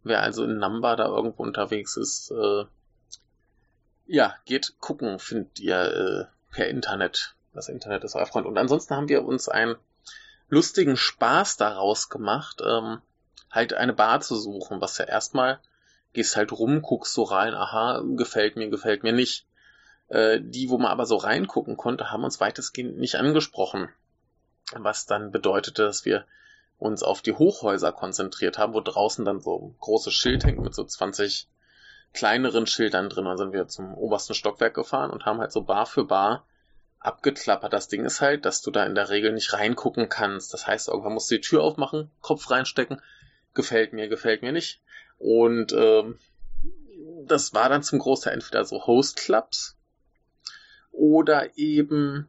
[0.04, 2.65] Wer also in Namba da irgendwo unterwegs ist, äh,
[4.06, 7.36] ja, geht gucken, findet ihr äh, per Internet.
[7.54, 8.46] Das Internet ist euer Freund.
[8.46, 9.76] Und ansonsten haben wir uns einen
[10.50, 13.02] lustigen Spaß daraus gemacht, ähm,
[13.50, 15.60] halt eine Bar zu suchen, was ja erstmal
[16.13, 19.46] gehst halt rum, guckst so rein, aha, gefällt mir, gefällt mir nicht.
[20.08, 23.89] Äh, die, wo man aber so reingucken konnte, haben uns weitestgehend nicht angesprochen.
[24.74, 26.26] Was dann bedeutete, dass wir
[26.84, 30.84] uns auf die Hochhäuser konzentriert haben, wo draußen dann so großes Schild hängt mit so
[30.84, 31.48] 20
[32.13, 33.26] kleineren Schildern drin.
[33.26, 36.46] Dann sind wir zum obersten Stockwerk gefahren und haben halt so Bar für Bar
[37.00, 37.72] abgeklappert.
[37.72, 40.54] Das Ding ist halt, dass du da in der Regel nicht reingucken kannst.
[40.54, 43.02] Das heißt, irgendwann musst du die Tür aufmachen, Kopf reinstecken.
[43.54, 44.82] Gefällt mir, gefällt mir nicht.
[45.19, 46.19] Und ähm,
[47.26, 49.78] das war dann zum Großteil entweder so Host-Clubs
[50.91, 52.28] oder eben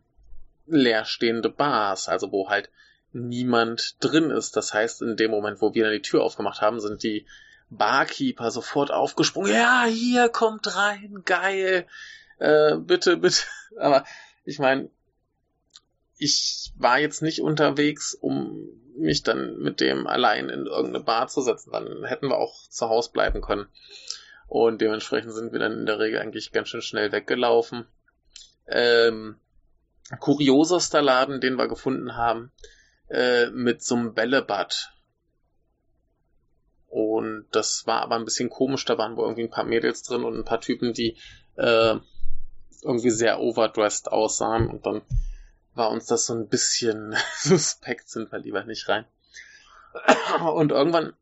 [0.67, 2.71] leerstehende Bars, also wo halt
[3.15, 4.57] niemand drin ist.
[4.57, 7.27] Das heißt, in dem Moment, wo wir dann die Tür aufgemacht haben, sind die
[7.71, 9.53] Barkeeper sofort aufgesprungen.
[9.53, 11.87] Ja, hier kommt rein, geil.
[12.39, 13.43] Äh, bitte, bitte.
[13.79, 14.05] Aber
[14.45, 14.91] ich meine,
[16.19, 21.41] ich war jetzt nicht unterwegs, um mich dann mit dem allein in irgendeine Bar zu
[21.41, 21.73] setzen.
[21.73, 23.67] Dann hätten wir auch zu Hause bleiben können.
[24.47, 27.87] Und dementsprechend sind wir dann in der Regel eigentlich ganz schön schnell weggelaufen.
[28.67, 29.37] Ähm,
[30.21, 32.53] kuriosester Laden, den wir gefunden haben,
[33.09, 34.93] äh, mit so einem Bällebad.
[36.89, 40.25] Und das war aber ein bisschen komisch, da waren wohl irgendwie ein paar Mädels drin
[40.25, 41.17] und ein paar Typen, die
[41.57, 41.97] äh,
[42.83, 45.03] irgendwie sehr overdressed aussahen und dann
[45.75, 49.05] war uns das so ein bisschen suspekt, sind wir lieber nicht rein.
[50.41, 51.15] Und irgendwann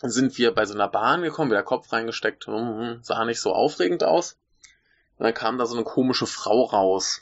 [0.00, 4.02] sind wir bei so einer Bahn gekommen, wieder Kopf reingesteckt, hm, sah nicht so aufregend
[4.04, 4.38] aus.
[5.18, 7.20] Und dann kam da so eine komische Frau raus.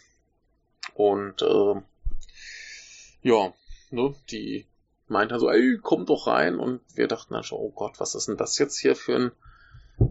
[0.94, 1.82] Und äh,
[3.22, 3.52] ja,
[3.90, 4.66] ne, die
[5.08, 6.58] meinte so, ey, komm doch rein.
[6.58, 9.32] Und wir dachten dann schon, oh Gott, was ist denn das jetzt hier für ein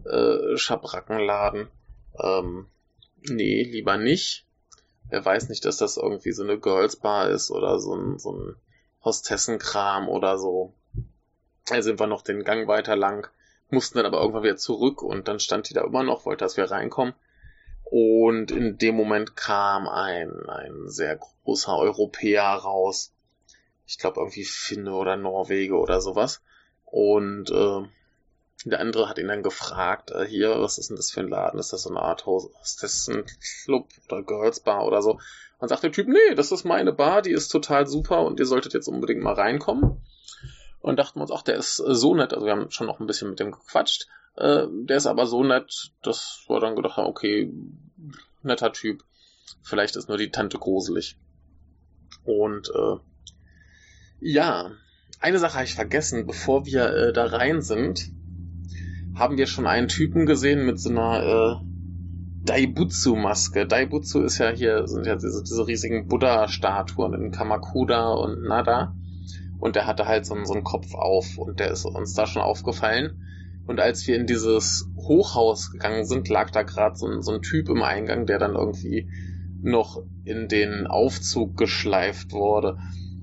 [0.05, 1.67] äh, Schabrackenladen?
[2.21, 2.67] Ähm,
[3.21, 4.45] nee, lieber nicht.
[5.09, 8.33] Wer weiß nicht, dass das irgendwie so eine Girls Bar ist oder so ein, so
[8.33, 8.55] ein
[9.03, 10.73] Hostessenkram oder so.
[11.65, 13.27] Da sind wir noch den Gang weiter lang,
[13.69, 16.57] mussten dann aber irgendwann wieder zurück und dann stand die da immer noch, wollte, dass
[16.57, 17.13] wir reinkommen.
[17.83, 23.13] Und in dem Moment kam ein, ein sehr großer Europäer raus.
[23.89, 26.43] Ich glaube irgendwie Finne oder Norwege oder sowas.
[26.85, 27.81] Und äh,
[28.63, 31.59] der andere hat ihn dann gefragt, äh, hier, was ist denn das für ein Laden?
[31.59, 35.19] Ist das so eine Art Hostessen-Club oder Girls Bar oder so?
[35.57, 38.45] Und sagt der Typ, nee, das ist meine Bar, die ist total super und ihr
[38.45, 39.99] solltet jetzt unbedingt mal reinkommen.
[40.81, 42.99] Und dachten wir uns, ach, der ist äh, so nett, also wir haben schon noch
[42.99, 44.07] ein bisschen mit dem gequatscht.
[44.35, 47.51] Äh, der ist aber so nett, dass wir dann gedacht haben, okay,
[48.43, 49.03] netter Typ.
[49.63, 51.17] Vielleicht ist nur die Tante gruselig.
[52.23, 52.97] Und äh,
[54.19, 54.71] ja,
[55.19, 58.11] eine Sache habe ich vergessen, bevor wir äh, da rein sind,
[59.15, 61.65] haben wir schon einen Typen gesehen mit so einer äh,
[62.45, 63.67] Daibutsu-Maske.
[63.67, 68.95] Daibutsu ist ja hier, sind ja diese, diese riesigen Buddha-Statuen in Kamakura und Nada.
[69.59, 72.41] Und der hatte halt so, so einen Kopf auf und der ist uns da schon
[72.41, 73.25] aufgefallen.
[73.67, 77.69] Und als wir in dieses Hochhaus gegangen sind, lag da gerade so, so ein Typ
[77.69, 79.09] im Eingang, der dann irgendwie
[79.61, 82.77] noch in den Aufzug geschleift wurde.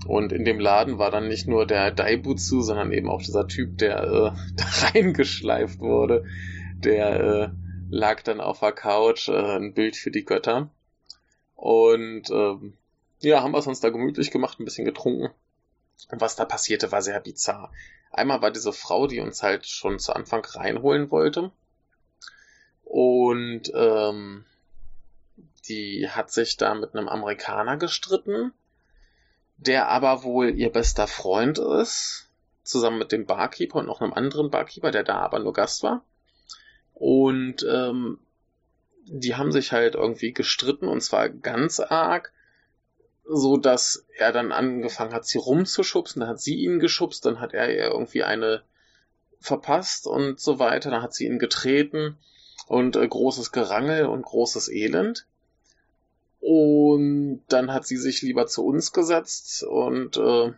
[0.06, 3.78] Und in dem Laden war dann nicht nur der Daibutsu, sondern eben auch dieser Typ,
[3.78, 6.24] der äh, da reingeschleift wurde.
[6.76, 7.48] Der äh,
[7.90, 10.70] lag dann auf der Couch, äh, ein Bild für die Götter.
[11.54, 12.74] Und ähm,
[13.20, 15.30] ja, haben wir uns da gemütlich gemacht, ein bisschen getrunken.
[16.10, 17.72] Und was da passierte, war sehr bizarr.
[18.10, 21.50] Einmal war diese Frau, die uns halt schon zu Anfang reinholen wollte.
[22.84, 24.44] Und ähm,
[25.68, 28.52] die hat sich da mit einem Amerikaner gestritten,
[29.56, 32.28] der aber wohl ihr bester Freund ist,
[32.62, 36.04] zusammen mit dem Barkeeper und noch einem anderen Barkeeper, der da aber nur Gast war.
[36.92, 38.18] Und ähm,
[39.06, 42.32] die haben sich halt irgendwie gestritten und zwar ganz arg
[43.28, 47.54] so dass er dann angefangen hat, sie rumzuschubsen, dann hat sie ihn geschubst, dann hat
[47.54, 48.62] er ihr irgendwie eine
[49.40, 52.18] verpasst und so weiter, dann hat sie ihn getreten
[52.68, 55.26] und äh, großes Gerangel und großes Elend.
[56.48, 60.52] Und dann hat sie sich lieber zu uns gesetzt und äh,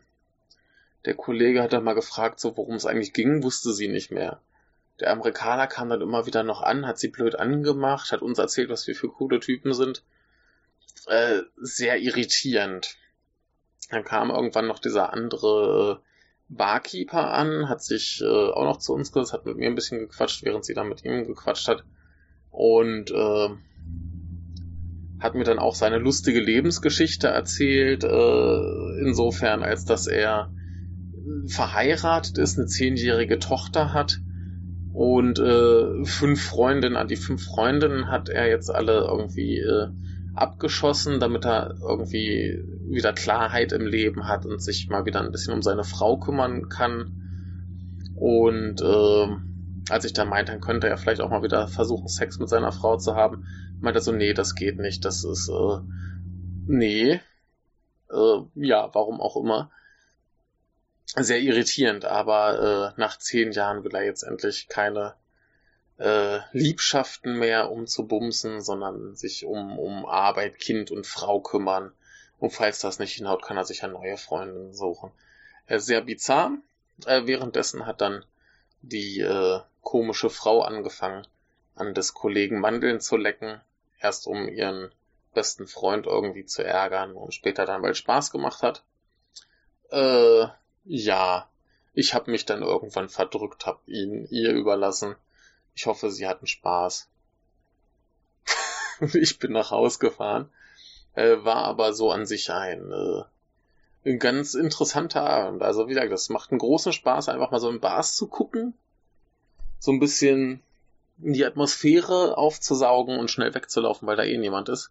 [1.07, 4.39] der Kollege hat dann mal gefragt, so worum es eigentlich ging, wusste sie nicht mehr.
[5.01, 8.69] Der Amerikaner kam dann immer wieder noch an, hat sie blöd angemacht, hat uns erzählt,
[8.69, 10.03] was wir für coole Typen sind.
[11.07, 12.99] Äh, sehr irritierend.
[13.89, 16.07] Dann kam irgendwann noch dieser andere äh,
[16.51, 20.01] Barkeeper an, hat sich äh, auch noch zu uns gesetzt, hat mit mir ein bisschen
[20.01, 21.83] gequatscht, während sie dann mit ihm gequatscht hat.
[22.51, 23.49] Und äh,
[25.21, 30.51] hat mir dann auch seine lustige Lebensgeschichte erzählt, äh, insofern als dass er
[31.47, 34.21] verheiratet ist, eine zehnjährige Tochter hat
[34.99, 39.89] und äh, fünf Freundinnen, an die fünf Freundinnen hat er jetzt alle irgendwie äh,
[40.35, 45.55] abgeschossen, damit er irgendwie wieder Klarheit im Leben hat und sich mal wieder ein bisschen
[45.55, 47.13] um seine Frau kümmern kann.
[48.17, 49.27] Und äh,
[49.89, 52.73] als ich dann meinte, dann könnte er vielleicht auch mal wieder versuchen, Sex mit seiner
[52.73, 53.45] Frau zu haben,
[53.81, 55.79] meinte so, nee, das geht nicht, das ist, äh,
[56.67, 57.21] nee,
[58.11, 59.71] äh, ja, warum auch immer.
[61.17, 65.15] Sehr irritierend, aber äh, nach zehn Jahren will er jetzt endlich keine
[65.99, 71.93] äh, Liebschaften mehr, um zu bumsen, sondern sich um, um Arbeit, Kind und Frau kümmern.
[72.39, 75.11] Und falls das nicht hinhaut, kann er sich eine neue Freundin suchen.
[75.67, 76.53] Äh, sehr bizarr.
[77.07, 78.25] Äh, währenddessen hat dann
[78.83, 81.27] die äh, komische Frau angefangen,
[81.75, 83.61] an des Kollegen Mandeln zu lecken.
[84.01, 84.93] Erst um ihren
[85.35, 88.85] besten Freund irgendwie zu ärgern und später dann, weil Spaß gemacht hat.
[89.91, 90.47] Äh,
[90.85, 91.51] ja,
[91.95, 95.17] ich habe mich dann irgendwann verdrückt, hab ihn ihr überlassen
[95.79, 97.09] ich hoffe, Sie hatten Spaß.
[99.15, 100.51] ich bin nach Haus gefahren,
[101.15, 103.23] äh, war aber so an sich ein, äh,
[104.05, 105.63] ein ganz interessanter Abend.
[105.63, 108.75] Also wie gesagt, das macht einen großen Spaß, einfach mal so in Bars zu gucken,
[109.79, 110.65] so ein bisschen
[111.19, 114.91] die Atmosphäre aufzusaugen und schnell wegzulaufen, weil da eh niemand ist.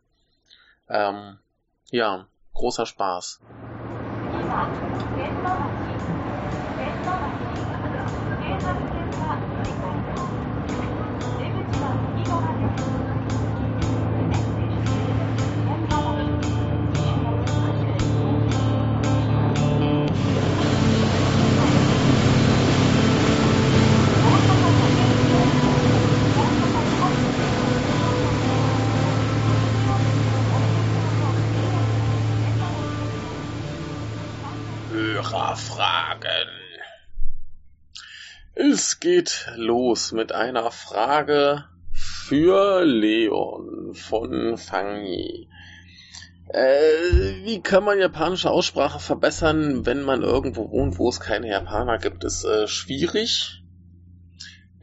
[0.89, 1.39] Ähm,
[1.89, 3.39] ja, großer Spaß.
[35.17, 36.47] Hörerfragen.
[38.53, 45.49] Es geht los mit einer Frage für Leon von Fangi.
[46.49, 51.97] Äh, wie kann man japanische Aussprache verbessern, wenn man irgendwo wohnt, wo es keine Japaner
[51.97, 52.23] gibt?
[52.23, 53.63] Ist äh, schwierig,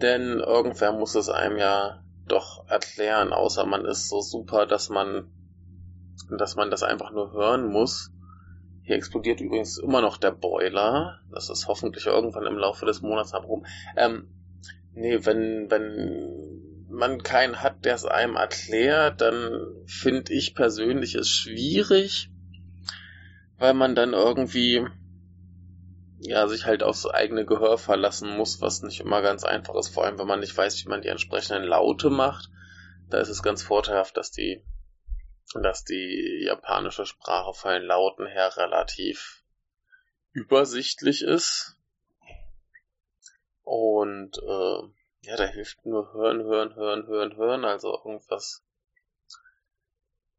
[0.03, 5.31] denn irgendwer muss es einem ja doch erklären, außer man ist so super, dass man,
[6.37, 8.11] dass man das einfach nur hören muss.
[8.85, 11.21] Hier explodiert übrigens immer noch der Boiler.
[11.33, 13.65] Das ist hoffentlich irgendwann im Laufe des Monats herum.
[13.97, 14.29] Ähm,
[14.93, 21.31] nee, wenn, wenn man keinen hat, der es einem erklärt, dann finde ich persönlich es
[21.31, 22.31] schwierig,
[23.59, 24.87] weil man dann irgendwie
[26.19, 30.05] ja, sich halt aufs eigene Gehör verlassen muss, was nicht immer ganz einfach ist, vor
[30.05, 32.51] allem wenn man nicht weiß, wie man die entsprechenden Laute macht.
[33.09, 34.63] Da ist es ganz vorteilhaft, dass die
[35.53, 39.45] dass die japanische Sprache von den Lauten her relativ
[40.33, 41.77] übersichtlich ist.
[43.63, 44.79] Und äh,
[45.23, 47.65] ja, da hilft nur hören, hören, hören, hören, hören.
[47.65, 48.63] Also irgendwas.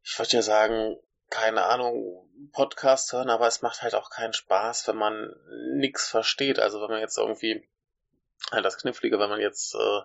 [0.02, 0.96] Ich würde ja sagen,
[1.30, 5.34] keine Ahnung, Podcast hören, aber es macht halt auch keinen Spaß, wenn man
[5.74, 6.60] nichts versteht.
[6.60, 7.68] Also wenn man jetzt irgendwie,
[8.52, 10.00] halt das Knifflige, wenn man jetzt äh,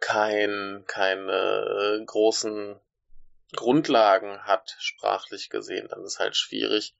[0.00, 2.80] kein, keine äh, großen
[3.54, 6.94] Grundlagen hat, sprachlich gesehen, dann ist halt schwierig,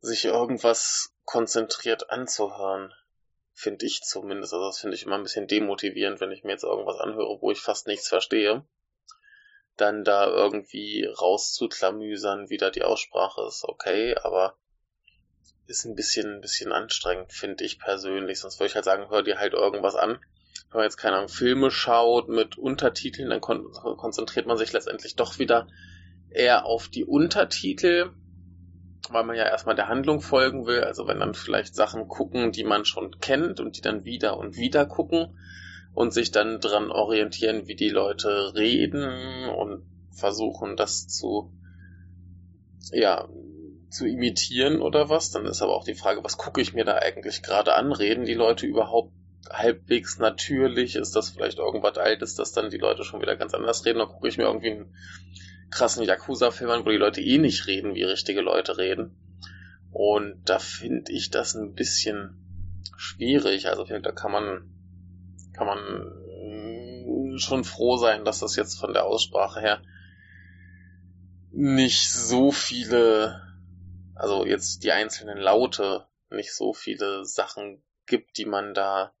[0.00, 2.92] sich irgendwas konzentriert anzuhören.
[3.52, 4.52] Finde ich zumindest.
[4.52, 7.50] Also das finde ich immer ein bisschen demotivierend, wenn ich mir jetzt irgendwas anhöre, wo
[7.50, 8.64] ich fast nichts verstehe.
[9.76, 14.56] Dann da irgendwie rauszuklamüsern, wie da die Aussprache ist, okay, aber
[15.66, 18.40] ist ein bisschen, ein bisschen anstrengend, finde ich persönlich.
[18.40, 20.24] Sonst würde ich halt sagen, hör dir halt irgendwas an,
[20.70, 25.16] wenn man jetzt keine Ahnung, Filme schaut mit Untertiteln, dann kon konzentriert man sich letztendlich
[25.16, 25.68] doch wieder
[26.30, 28.10] eher auf die Untertitel,
[29.10, 30.82] weil man ja erstmal der Handlung folgen will.
[30.82, 34.56] Also wenn dann vielleicht Sachen gucken, die man schon kennt und die dann wieder und
[34.56, 35.38] wieder gucken
[35.94, 41.52] und sich dann dran orientieren, wie die Leute reden und versuchen das zu,
[42.92, 43.28] ja,
[43.90, 45.30] zu imitieren oder was.
[45.30, 47.92] Dann ist aber auch die Frage, was gucke ich mir da eigentlich gerade an?
[47.92, 49.12] Reden die Leute überhaupt
[49.50, 53.54] halbwegs natürlich ist, dass vielleicht irgendwas alt ist, dass dann die Leute schon wieder ganz
[53.54, 53.98] anders reden.
[53.98, 54.94] Dann gucke ich mir irgendwie einen
[55.70, 59.16] krassen Yakuza-Film an, wo die Leute eh nicht reden, wie richtige Leute reden.
[59.90, 63.68] Und da finde ich das ein bisschen schwierig.
[63.68, 64.70] Also da kann man,
[65.54, 69.82] kann man schon froh sein, dass das jetzt von der Aussprache her
[71.50, 73.42] nicht so viele,
[74.14, 79.12] also jetzt die einzelnen Laute, nicht so viele Sachen gibt, die man da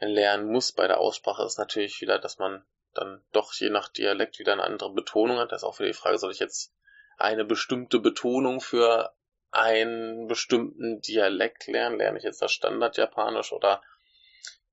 [0.00, 2.64] lernen muss bei der Aussprache, ist natürlich wieder, dass man
[2.94, 5.52] dann doch je nach Dialekt wieder eine andere Betonung hat.
[5.52, 6.72] Da ist auch wieder die Frage, soll ich jetzt
[7.16, 9.14] eine bestimmte Betonung für
[9.50, 11.98] einen bestimmten Dialekt lernen?
[11.98, 13.82] Lerne ich jetzt das Standard-Japanisch oder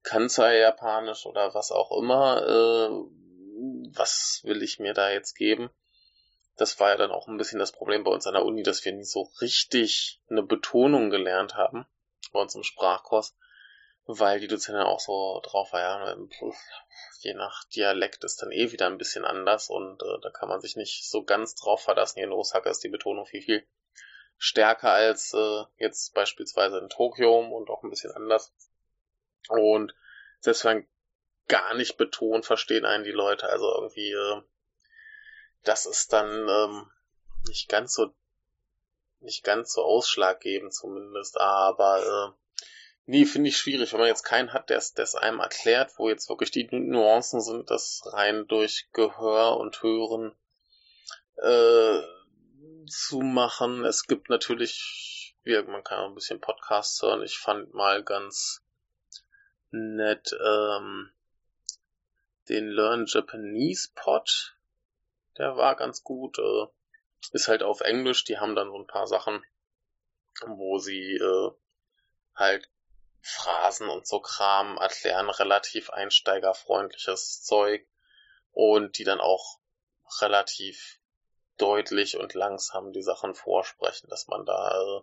[0.04, 2.44] Kansai-Japanisch oder was auch immer?
[2.48, 2.90] Äh,
[3.96, 5.70] was will ich mir da jetzt geben?
[6.58, 8.84] Das war ja dann auch ein bisschen das Problem bei uns an der Uni, dass
[8.86, 11.86] wir nie so richtig eine Betonung gelernt haben
[12.32, 13.36] bei uns im Sprachkurs
[14.06, 16.16] weil die Dozentin auch so drauf war, ja,
[17.20, 20.62] je nach Dialekt ist dann eh wieder ein bisschen anders und äh, da kann man
[20.62, 22.16] sich nicht so ganz drauf verlassen.
[22.16, 23.68] Hier in Osaka ist die Betonung viel, viel
[24.38, 28.54] stärker als äh, jetzt beispielsweise in Tokio und auch ein bisschen anders.
[29.50, 29.94] Und
[30.40, 30.88] selbst wenn
[31.48, 33.48] gar nicht betont, verstehen einen die Leute.
[33.50, 34.42] Also irgendwie, äh,
[35.64, 36.92] das ist dann ähm,
[37.48, 38.14] nicht ganz so
[39.20, 42.51] nicht ganz so ausschlaggebend zumindest, aber äh,
[43.06, 46.30] Nee, finde ich schwierig, wenn man jetzt keinen hat, der es einem erklärt, wo jetzt
[46.30, 50.36] wirklich die Nuancen sind, das rein durch Gehör und Hören
[51.38, 52.02] äh,
[52.88, 53.84] zu machen.
[53.86, 57.24] Es gibt natürlich, ja, man kann auch ein bisschen Podcasts hören.
[57.24, 58.64] Ich fand mal ganz
[59.72, 61.12] nett ähm,
[62.50, 64.56] den Learn Japanese Pod.
[65.38, 66.38] Der war ganz gut.
[66.38, 66.68] Äh,
[67.32, 68.24] ist halt auf Englisch.
[68.26, 69.44] Die haben dann so ein paar Sachen,
[70.46, 71.52] wo sie äh,
[72.36, 72.70] halt
[73.22, 77.88] Phrasen und so Kram erklären, relativ einsteigerfreundliches Zeug
[78.52, 79.60] und die dann auch
[80.20, 81.00] relativ
[81.58, 85.02] deutlich und langsam die Sachen vorsprechen, dass man da äh,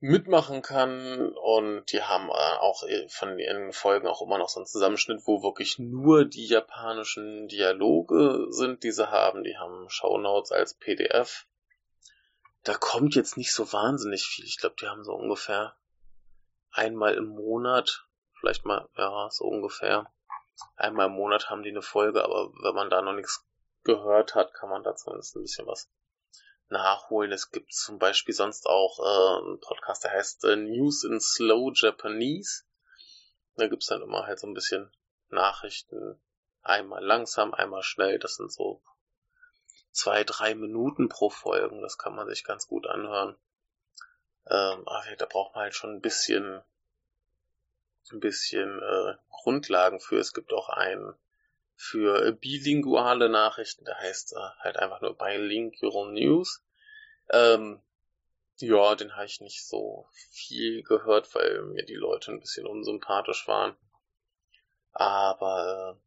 [0.00, 4.66] mitmachen kann und die haben äh, auch von ihren Folgen auch immer noch so einen
[4.66, 9.44] Zusammenschnitt, wo wirklich nur die japanischen Dialoge sind, die sie haben.
[9.44, 11.46] Die haben Shownotes als PDF.
[12.64, 14.44] Da kommt jetzt nicht so wahnsinnig viel.
[14.44, 15.76] Ich glaube, die haben so ungefähr
[16.72, 18.06] einmal im Monat,
[18.38, 20.12] vielleicht mal, ja, so ungefähr.
[20.76, 23.44] Einmal im Monat haben die eine Folge, aber wenn man da noch nichts
[23.84, 25.90] gehört hat, kann man da zumindest ein bisschen was
[26.68, 27.32] nachholen.
[27.32, 31.72] Es gibt zum Beispiel sonst auch äh, einen Podcast, der heißt äh, News in Slow
[31.74, 32.64] Japanese.
[33.56, 34.90] Da gibt's dann immer halt so ein bisschen
[35.28, 36.20] Nachrichten.
[36.62, 38.18] Einmal langsam, einmal schnell.
[38.18, 38.82] Das sind so
[39.90, 41.82] zwei, drei Minuten pro Folgen.
[41.82, 43.36] Das kann man sich ganz gut anhören.
[44.48, 46.62] Ähm, aber da braucht man halt schon ein bisschen,
[48.10, 50.18] ein bisschen äh, Grundlagen für.
[50.18, 51.14] Es gibt auch einen
[51.76, 56.62] für bilinguale Nachrichten, der heißt äh, halt einfach nur Bilingual News.
[57.30, 57.80] Ähm,
[58.58, 63.48] ja, den habe ich nicht so viel gehört, weil mir die Leute ein bisschen unsympathisch
[63.48, 63.76] waren.
[64.92, 65.98] Aber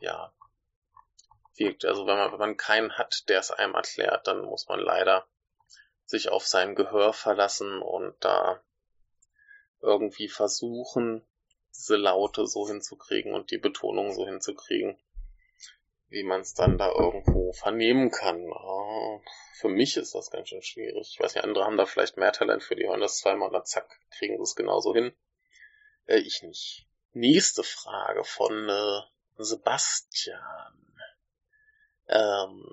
[0.00, 0.32] äh, ja,
[1.56, 1.84] wirkt.
[1.84, 5.26] Also wenn man, wenn man keinen hat, der es einem erklärt, dann muss man leider
[6.06, 8.62] sich auf sein Gehör verlassen und da
[9.80, 11.26] irgendwie versuchen,
[11.74, 14.98] diese Laute so hinzukriegen und die Betonung so hinzukriegen,
[16.08, 18.50] wie man es dann da irgendwo vernehmen kann.
[18.52, 19.20] Oh,
[19.54, 21.10] für mich ist das ganz schön schwierig.
[21.12, 23.54] Ich weiß nicht, andere haben da vielleicht mehr Talent für, die hören das zweimal und
[23.54, 25.12] dann zack, kriegen sie es genauso hin.
[26.06, 26.86] Äh, ich nicht.
[27.12, 29.00] Nächste Frage von äh,
[29.36, 30.40] Sebastian.
[32.08, 32.64] Ähm,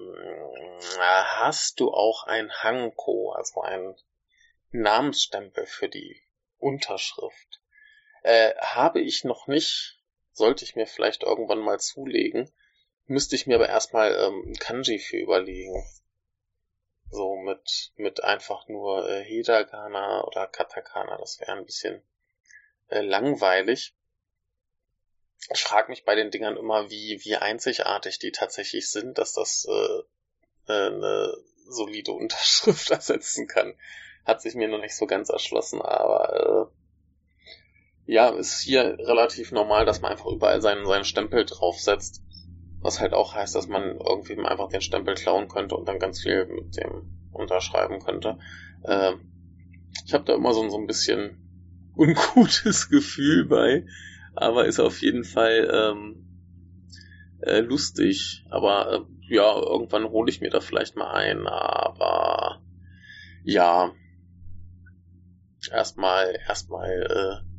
[1.00, 3.96] hast du auch ein Hanko, also ein
[4.72, 6.22] Namensstempel für die
[6.58, 7.62] Unterschrift?
[8.24, 10.00] Äh, habe ich noch nicht,
[10.34, 12.52] sollte ich mir vielleicht irgendwann mal zulegen,
[13.06, 15.84] müsste ich mir aber erstmal ähm, Kanji für überlegen.
[17.10, 22.02] So mit, mit einfach nur äh, Hiragana oder Katakana, das wäre ein bisschen
[22.88, 23.94] äh, langweilig
[25.50, 29.66] ich frage mich bei den Dingern immer, wie, wie einzigartig die tatsächlich sind, dass das
[29.70, 31.34] äh, äh eine
[31.68, 33.74] solide Unterschrift ersetzen kann.
[34.26, 36.70] Hat sich mir noch nicht so ganz erschlossen, aber
[38.06, 42.22] äh, ja, ist hier relativ normal, dass man einfach überall seinen, seinen Stempel draufsetzt.
[42.82, 46.22] Was halt auch heißt, dass man irgendwie einfach den Stempel klauen könnte und dann ganz
[46.22, 48.40] viel mit dem unterschreiben könnte.
[48.84, 49.14] Äh,
[50.06, 51.38] ich habe da immer so, so ein bisschen
[51.96, 53.86] ungutes Gefühl bei,
[54.34, 56.22] aber ist auf jeden Fall ähm,
[57.42, 58.46] äh, lustig.
[58.50, 62.62] Aber äh, ja, irgendwann hole ich mir da vielleicht mal ein, aber
[63.44, 63.94] ja,
[65.72, 67.52] erstmal erstmal äh,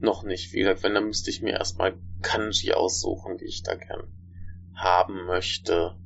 [0.00, 0.52] noch nicht.
[0.52, 4.12] Wie gesagt, wenn, dann müsste ich mir erstmal Kanji aussuchen, die ich da gern
[4.74, 5.96] haben möchte.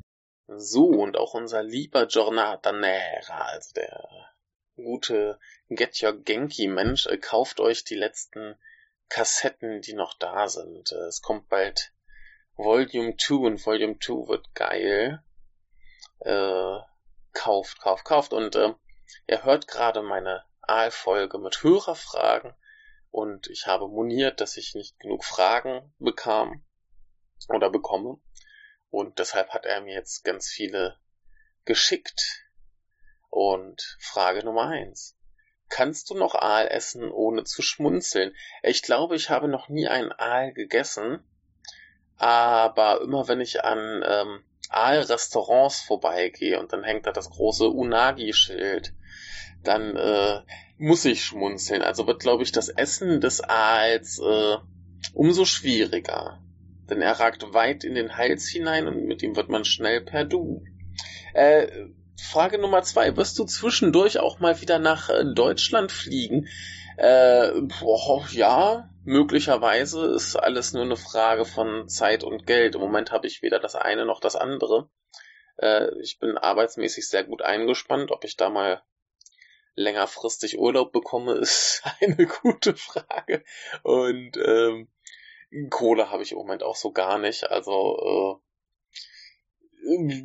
[0.48, 4.08] So, und auch unser lieber Giornata Nera, also der
[4.76, 5.38] gute
[5.68, 8.56] Get Your Genki Mensch, äh, kauft euch die letzten
[9.08, 10.92] Kassetten, die noch da sind.
[10.92, 11.92] Äh, es kommt bald
[12.56, 15.22] Volume 2 und Volume 2 wird geil.
[16.20, 16.78] Äh,
[17.32, 18.32] kauft, kauft, kauft.
[18.32, 18.74] Und äh,
[19.26, 22.54] er hört gerade meine Aalfolge mit Hörerfragen
[23.10, 26.64] und ich habe moniert, dass ich nicht genug Fragen bekam
[27.48, 28.20] oder bekomme.
[28.90, 30.98] Und deshalb hat er mir jetzt ganz viele
[31.64, 32.44] geschickt.
[33.30, 35.15] Und Frage Nummer eins.
[35.68, 38.34] Kannst du noch Aal essen, ohne zu schmunzeln?
[38.62, 41.18] Ich glaube, ich habe noch nie einen Aal gegessen,
[42.16, 48.92] aber immer wenn ich an ähm, Aal-Restaurants vorbeigehe und dann hängt da das große Unagi-Schild,
[49.62, 50.40] dann äh,
[50.78, 51.82] muss ich schmunzeln.
[51.82, 54.56] Also wird, glaube ich, das Essen des Aals äh,
[55.14, 56.42] umso schwieriger.
[56.88, 60.24] Denn er ragt weit in den Hals hinein und mit ihm wird man schnell per
[60.24, 60.62] Du.
[61.34, 61.66] Äh,
[62.20, 63.16] Frage Nummer zwei.
[63.16, 66.48] Wirst du zwischendurch auch mal wieder nach äh, Deutschland fliegen?
[66.96, 72.74] Äh, boah, ja, möglicherweise ist alles nur eine Frage von Zeit und Geld.
[72.74, 74.88] Im Moment habe ich weder das eine noch das andere.
[75.58, 78.10] Äh, ich bin arbeitsmäßig sehr gut eingespannt.
[78.10, 78.82] Ob ich da mal
[79.74, 83.44] längerfristig Urlaub bekomme, ist eine gute Frage.
[83.82, 84.88] Und ähm,
[85.70, 87.50] Kohle habe ich im Moment auch so gar nicht.
[87.50, 88.45] Also äh,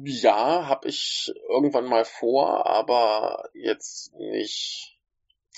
[0.05, 4.97] ja, habe ich irgendwann mal vor, aber jetzt nicht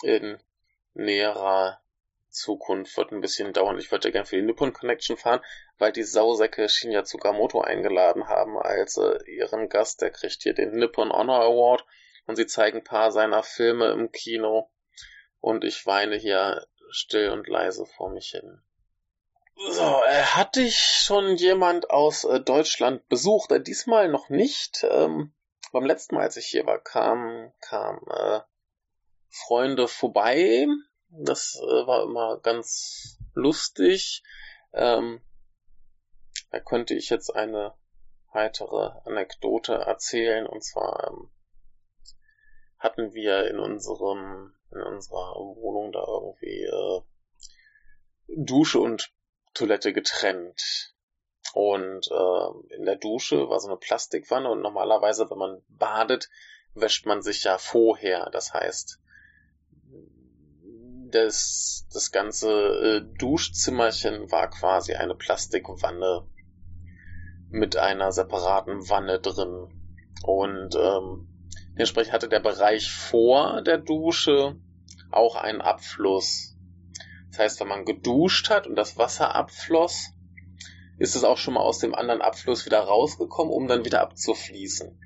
[0.01, 0.37] in
[0.93, 1.79] näherer
[2.29, 2.97] Zukunft.
[2.97, 3.77] Wird ein bisschen dauern.
[3.77, 5.41] Ich würde ja gerne für die Nippon Connection fahren,
[5.77, 10.01] weil die Sausäcke Shinya Tsukamoto eingeladen haben als äh, ihren Gast.
[10.01, 11.85] Der kriegt hier den Nippon Honor Award
[12.25, 14.69] und sie zeigen ein paar seiner Filme im Kino
[15.39, 18.61] und ich weine hier still und leise vor mich hin.
[19.55, 23.51] So, äh, hatte ich schon jemand aus äh, Deutschland besucht?
[23.51, 24.83] Äh, diesmal noch nicht.
[24.89, 25.33] Ähm,
[25.71, 28.39] beim letzten Mal, als ich hier war, kam, kam äh,
[29.29, 30.67] Freunde vorbei.
[31.09, 34.23] Das äh, war immer ganz lustig.
[34.73, 35.21] Ähm,
[36.51, 37.73] da könnte ich jetzt eine
[38.31, 40.47] weitere Anekdote erzählen.
[40.47, 41.29] Und zwar ähm,
[42.79, 47.01] hatten wir in unserem, in unserer Wohnung da irgendwie äh,
[48.35, 49.13] Dusche und
[49.53, 50.93] Toilette getrennt.
[51.53, 56.29] Und äh, in der Dusche war so eine Plastikwanne und normalerweise, wenn man badet,
[56.73, 58.29] wäscht man sich ja vorher.
[58.31, 58.99] Das heißt,
[61.11, 66.27] das, das ganze äh, Duschzimmerchen war quasi eine Plastikwanne
[67.49, 69.69] mit einer separaten Wanne drin.
[70.23, 71.33] Und ähm,
[71.73, 74.57] Dementsprechend hatte der Bereich vor der Dusche
[75.11, 76.52] auch einen Abfluss.
[77.33, 80.11] Das heißt, wenn man geduscht hat und das Wasser abfloss,
[80.99, 85.01] ist es auch schon mal aus dem anderen Abfluss wieder rausgekommen, um dann wieder abzufließen.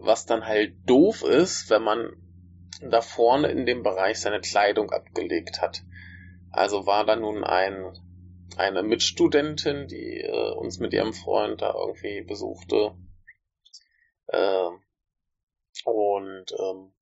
[0.00, 2.10] Was dann halt doof ist, wenn man
[2.80, 5.82] da vorne in dem Bereich seine Kleidung abgelegt hat.
[6.50, 7.92] Also war da nun ein,
[8.56, 12.94] eine Mitstudentin, die äh, uns mit ihrem Freund da irgendwie besuchte,
[14.28, 14.70] äh,
[15.84, 16.94] und ähm,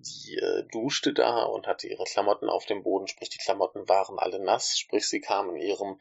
[0.00, 4.18] die äh, duschte da und hatte ihre Klamotten auf dem Boden, sprich die Klamotten waren
[4.18, 6.00] alle nass, sprich sie kam in ihrem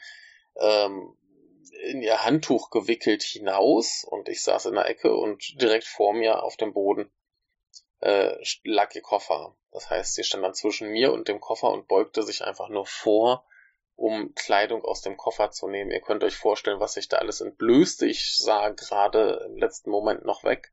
[0.60, 1.16] ähm,
[1.84, 6.44] in ihr Handtuch gewickelt hinaus und ich saß in der Ecke und direkt vor mir
[6.44, 7.12] auf dem Boden
[8.00, 9.56] äh, lag ihr Koffer.
[9.72, 12.86] Das heißt, sie stand dann zwischen mir und dem Koffer und beugte sich einfach nur
[12.86, 13.46] vor,
[13.96, 15.92] um Kleidung aus dem Koffer zu nehmen.
[15.92, 18.06] Ihr könnt euch vorstellen, was sich da alles entblößte.
[18.06, 20.72] Ich sah gerade im letzten Moment noch weg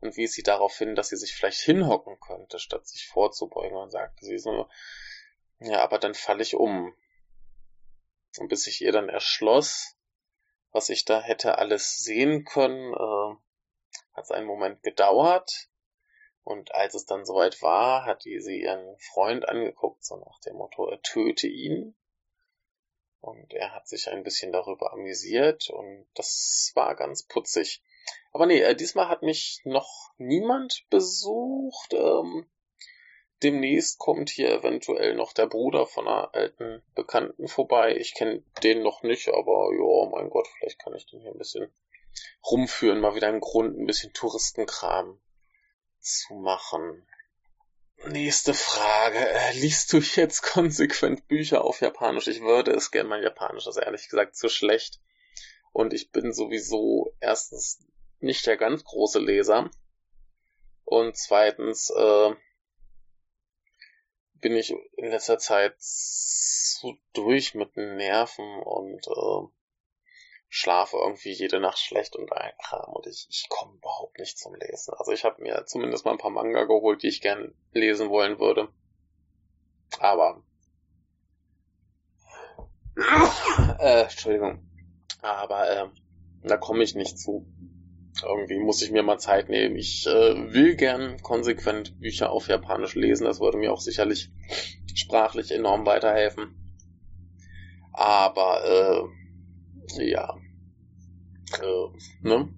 [0.00, 3.90] und wies sie darauf hin, dass sie sich vielleicht hinhocken könnte, statt sich vorzubeugen und
[3.90, 4.68] sagte sie so,
[5.58, 6.94] ja, aber dann falle ich um.
[8.38, 9.96] Und bis ich ihr dann erschloss,
[10.70, 13.36] was ich da hätte alles sehen können, äh,
[14.12, 15.68] hat es einen Moment gedauert.
[16.44, 20.86] Und als es dann soweit war, hat sie ihren Freund angeguckt, so nach dem Motto,
[20.88, 21.96] er töte ihn.
[23.20, 27.82] Und er hat sich ein bisschen darüber amüsiert und das war ganz putzig.
[28.32, 31.94] Aber nee, äh, diesmal hat mich noch niemand besucht.
[31.94, 32.46] Ähm,
[33.42, 37.96] demnächst kommt hier eventuell noch der Bruder von einer alten Bekannten vorbei.
[37.96, 41.38] Ich kenne den noch nicht, aber ja, mein Gott, vielleicht kann ich den hier ein
[41.38, 41.72] bisschen
[42.44, 45.20] rumführen, mal wieder einen Grund, ein bisschen Touristenkram
[46.00, 47.06] zu machen.
[48.04, 49.18] Nächste Frage.
[49.18, 52.28] Äh, liest du jetzt konsequent Bücher auf Japanisch?
[52.28, 55.00] Ich würde es gerne mal Japanisch, das ist ehrlich gesagt zu schlecht.
[55.72, 57.80] Und ich bin sowieso erstens
[58.26, 59.70] nicht der ganz große Leser.
[60.84, 62.34] Und zweitens äh,
[64.34, 69.48] bin ich in letzter Zeit so durch mit Nerven und äh,
[70.48, 74.54] schlafe irgendwie jede Nacht schlecht und ein Kram und ich, ich komme überhaupt nicht zum
[74.54, 74.94] Lesen.
[74.94, 78.38] Also ich habe mir zumindest mal ein paar Manga geholt, die ich gern lesen wollen
[78.38, 78.68] würde.
[79.98, 80.42] Aber
[83.78, 84.66] äh, Entschuldigung.
[85.22, 85.88] Aber äh,
[86.42, 87.46] da komme ich nicht zu.
[88.22, 89.76] Irgendwie muss ich mir mal Zeit nehmen.
[89.76, 93.24] Ich äh, will gern konsequent Bücher auf Japanisch lesen.
[93.24, 94.30] Das würde mir auch sicherlich
[94.94, 96.54] sprachlich enorm weiterhelfen.
[97.92, 99.10] Aber
[99.98, 100.36] äh, ja,
[101.62, 101.88] äh,
[102.22, 102.48] ne?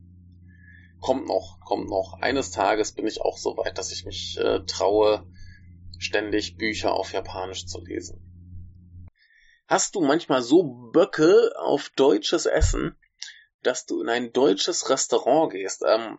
[1.00, 2.18] Kommt noch, kommt noch.
[2.20, 5.26] Eines Tages bin ich auch so weit, dass ich mich äh, traue,
[5.98, 8.24] ständig Bücher auf Japanisch zu lesen.
[9.68, 12.96] Hast du manchmal so Böcke auf deutsches Essen,
[13.62, 15.82] dass du in ein deutsches Restaurant gehst?
[15.86, 16.18] Ähm,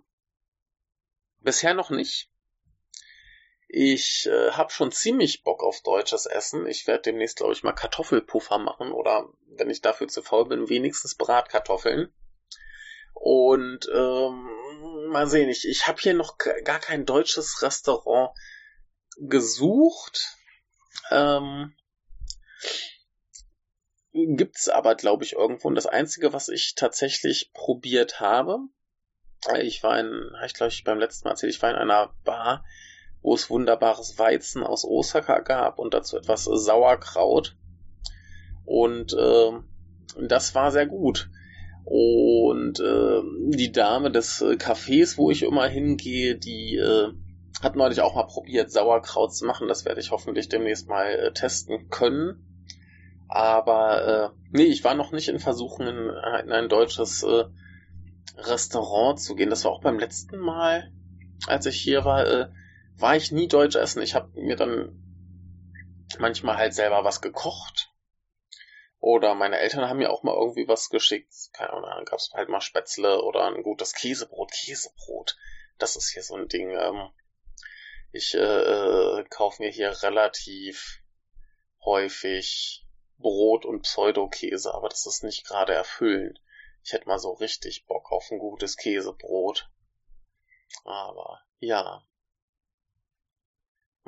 [1.39, 2.29] bisher noch nicht.
[3.71, 6.65] Ich äh, habe schon ziemlich Bock auf deutsches Essen.
[6.65, 10.69] Ich werde demnächst, glaube ich, mal Kartoffelpuffer machen oder, wenn ich dafür zu faul bin,
[10.69, 12.11] wenigstens Bratkartoffeln.
[13.13, 14.49] Und ähm,
[15.09, 18.35] mal sehen, ich, ich habe hier noch gar kein deutsches Restaurant
[19.17, 20.37] gesucht.
[21.11, 21.75] Ähm,
[24.27, 25.67] gibt's aber, glaube ich, irgendwo.
[25.67, 28.59] Und das Einzige, was ich tatsächlich probiert habe,
[29.47, 32.13] äh, ich war in, ich glaube ich beim letzten Mal erzählt, ich war in einer
[32.23, 32.63] Bar,
[33.21, 37.57] wo es wunderbares Weizen aus Osaka gab und dazu etwas Sauerkraut.
[38.65, 39.51] Und äh,
[40.27, 41.29] das war sehr gut.
[41.85, 43.21] Und äh,
[43.55, 47.11] die Dame des äh, Cafés, wo ich immer hingehe, die äh,
[47.61, 49.67] hat neulich auch mal probiert, Sauerkraut zu machen.
[49.67, 52.48] Das werde ich hoffentlich demnächst mal äh, testen können.
[53.29, 56.09] Aber äh, nee, ich war noch nicht in Versuchen, in,
[56.43, 57.45] in ein deutsches äh,
[58.37, 59.51] Restaurant zu gehen.
[59.51, 60.91] Das war auch beim letzten Mal,
[61.45, 62.49] als ich hier war, äh,
[62.97, 64.01] war ich nie Deutsch essen.
[64.01, 64.99] Ich habe mir dann
[66.17, 67.91] manchmal halt selber was gekocht.
[68.99, 71.31] Oder meine Eltern haben mir auch mal irgendwie was geschickt.
[71.53, 74.51] Keine Ahnung, dann gab es halt mal Spätzle oder ein gutes Käsebrot.
[74.51, 75.37] Käsebrot,
[75.77, 76.71] das ist hier so ein Ding.
[76.71, 77.09] Ähm,
[78.11, 81.03] ich äh, äh, kaufe mir hier relativ
[81.85, 82.87] häufig
[83.19, 86.41] Brot und Pseudokäse, aber das ist nicht gerade erfüllend.
[86.83, 89.69] Ich hätte mal so richtig Bock auf ein gutes Käsebrot.
[90.85, 92.03] Aber ja,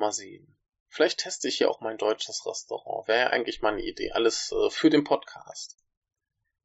[0.02, 0.56] Mal sehen.
[0.88, 3.08] Vielleicht teste ich hier auch mein deutsches Restaurant.
[3.08, 4.10] Wäre ja eigentlich mal eine Idee.
[4.10, 5.76] Alles äh, für den Podcast.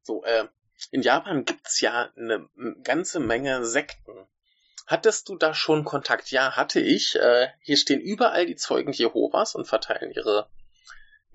[0.01, 0.47] So, äh,
[0.91, 2.49] in Japan gibt's ja eine
[2.83, 4.27] ganze Menge Sekten.
[4.85, 6.31] Hattest du da schon Kontakt?
[6.31, 7.15] Ja, hatte ich.
[7.15, 10.49] Äh, hier stehen überall die Zeugen Jehovas und verteilen ihre,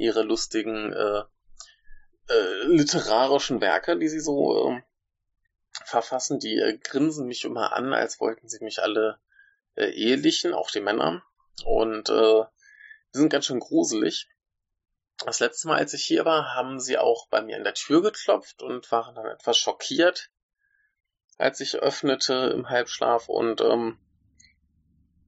[0.03, 1.23] ihre lustigen äh,
[2.29, 4.83] äh, literarischen Werke, die sie so äh,
[5.85, 6.39] verfassen.
[6.39, 9.19] Die äh, grinsen mich immer an, als wollten sie mich alle
[9.75, 11.23] äh, ehelichen, auch die Männer.
[11.65, 12.45] Und äh,
[13.15, 14.29] die sind ganz schön gruselig.
[15.25, 18.03] Das letzte Mal, als ich hier war, haben sie auch bei mir an der Tür
[18.03, 20.31] geklopft und waren dann etwas schockiert,
[21.39, 23.99] als ich öffnete im Halbschlaf und ähm,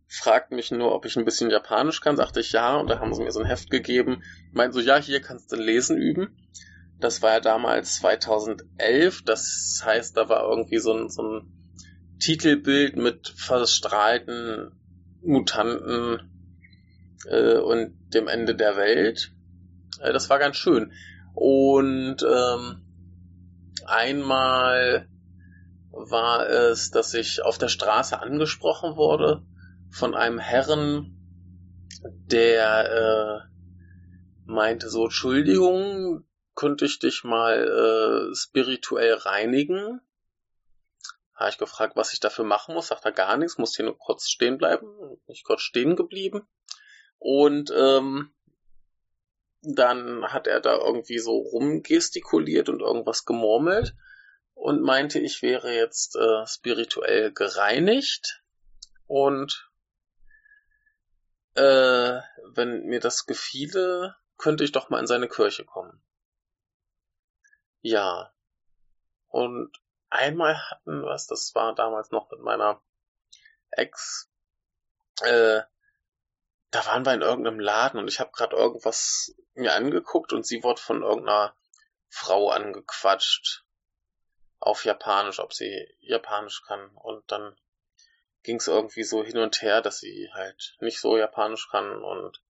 [0.08, 2.16] fragten mich nur, ob ich ein bisschen Japanisch kann.
[2.16, 4.22] Sagte ich ja und da haben sie mir so ein Heft gegeben.
[4.52, 6.36] Meinten so, ja, hier kannst du lesen üben.
[7.00, 9.22] Das war ja damals 2011.
[9.24, 14.72] Das heißt, da war irgendwie so ein, so ein Titelbild mit verstrahlten
[15.22, 16.30] Mutanten
[17.26, 19.32] äh, und dem Ende der Welt.
[20.00, 20.92] Äh, das war ganz schön.
[21.34, 22.82] Und ähm,
[23.86, 25.08] einmal
[25.90, 29.42] war es, dass ich auf der Straße angesprochen wurde
[29.94, 31.16] von einem Herren,
[32.02, 33.48] der äh,
[34.44, 36.24] meinte so, Entschuldigung,
[36.56, 40.00] könnte ich dich mal äh, spirituell reinigen?
[41.36, 42.88] Habe ich gefragt, was ich dafür machen muss.
[42.88, 44.86] Sagt er gar nichts, muss hier nur kurz stehen bleiben.
[45.26, 46.42] Bin ich kurz stehen geblieben.
[47.18, 48.34] Und ähm,
[49.62, 53.94] dann hat er da irgendwie so rumgestikuliert und irgendwas gemurmelt
[54.54, 58.42] und meinte, ich wäre jetzt äh, spirituell gereinigt
[59.06, 59.70] und
[61.54, 62.20] äh,
[62.54, 66.02] wenn mir das gefiele, könnte ich doch mal in seine Kirche kommen.
[67.80, 68.32] Ja.
[69.28, 69.72] Und
[70.10, 72.80] einmal hatten was, das war damals noch mit meiner
[73.70, 74.30] Ex,
[75.22, 75.62] äh,
[76.70, 80.62] da waren wir in irgendeinem Laden und ich habe gerade irgendwas mir angeguckt und sie
[80.64, 81.54] wurde von irgendeiner
[82.08, 83.64] Frau angequatscht
[84.58, 87.56] auf Japanisch, ob sie Japanisch kann und dann
[88.44, 92.40] ging es irgendwie so hin und her, dass sie halt nicht so Japanisch kann und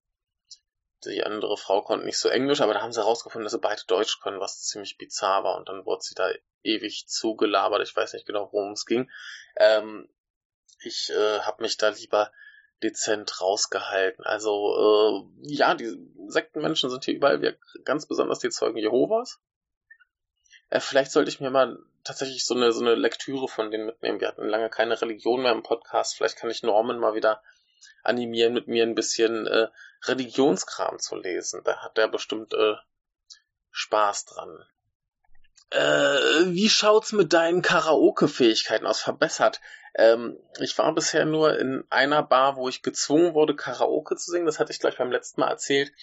[1.05, 3.83] die andere Frau konnte nicht so Englisch, aber da haben sie herausgefunden, dass sie beide
[3.87, 6.29] Deutsch können, was ziemlich bizarr war und dann wurde sie da
[6.63, 7.81] ewig zugelabert.
[7.87, 9.09] Ich weiß nicht genau, worum es ging.
[9.55, 10.09] Ähm,
[10.79, 12.31] ich äh, habe mich da lieber
[12.83, 14.25] dezent rausgehalten.
[14.25, 15.95] Also äh, ja, die
[16.27, 19.39] Sektenmenschen sind hier überall, wir, ganz besonders die Zeugen Jehovas.
[20.75, 24.19] Äh, vielleicht sollte ich mir mal tatsächlich so eine, so eine Lektüre von denen mitnehmen.
[24.19, 26.17] Wir hatten lange keine Religion mehr im Podcast.
[26.17, 27.41] Vielleicht kann ich Norman mal wieder
[28.03, 29.69] animieren, mit mir ein bisschen äh,
[30.03, 31.61] Religionskram zu lesen.
[31.63, 32.75] Da hat er bestimmt äh,
[33.71, 34.65] Spaß dran.
[35.69, 38.99] Äh, wie schaut's mit deinen Karaoke-Fähigkeiten aus?
[38.99, 39.61] Verbessert.
[39.93, 44.45] Ähm, ich war bisher nur in einer Bar, wo ich gezwungen wurde, Karaoke zu singen.
[44.45, 45.93] Das hatte ich gleich beim letzten Mal erzählt.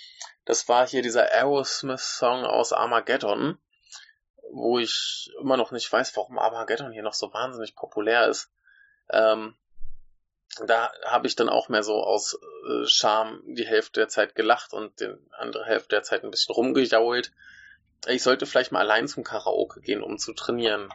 [0.47, 3.59] Das war hier dieser Aerosmith-Song aus Armageddon,
[4.53, 8.51] wo ich immer noch nicht weiß, warum Armageddon hier noch so wahnsinnig populär ist.
[9.11, 9.55] Ähm,
[10.67, 12.39] da habe ich dann auch mehr so aus
[12.69, 16.55] äh, Scham die Hälfte der Zeit gelacht und die andere Hälfte der Zeit ein bisschen
[16.55, 17.33] rumgejault.
[18.07, 20.91] Ich sollte vielleicht mal allein zum Karaoke gehen, um zu trainieren.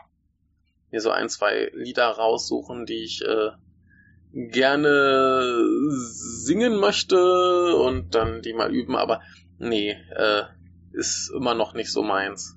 [0.91, 3.51] Mir so ein, zwei Lieder raussuchen, die ich äh,
[4.33, 9.21] gerne singen möchte und dann die mal üben, aber
[9.57, 10.43] nee, äh,
[10.91, 12.56] ist immer noch nicht so meins.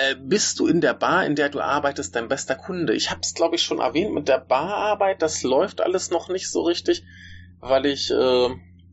[0.00, 2.94] Äh, bist du in der Bar, in der du arbeitest, dein bester Kunde?
[2.94, 5.22] Ich habe es, glaube ich, schon erwähnt mit der Bararbeit.
[5.22, 7.02] Das läuft alles noch nicht so richtig,
[7.58, 8.48] weil ich äh,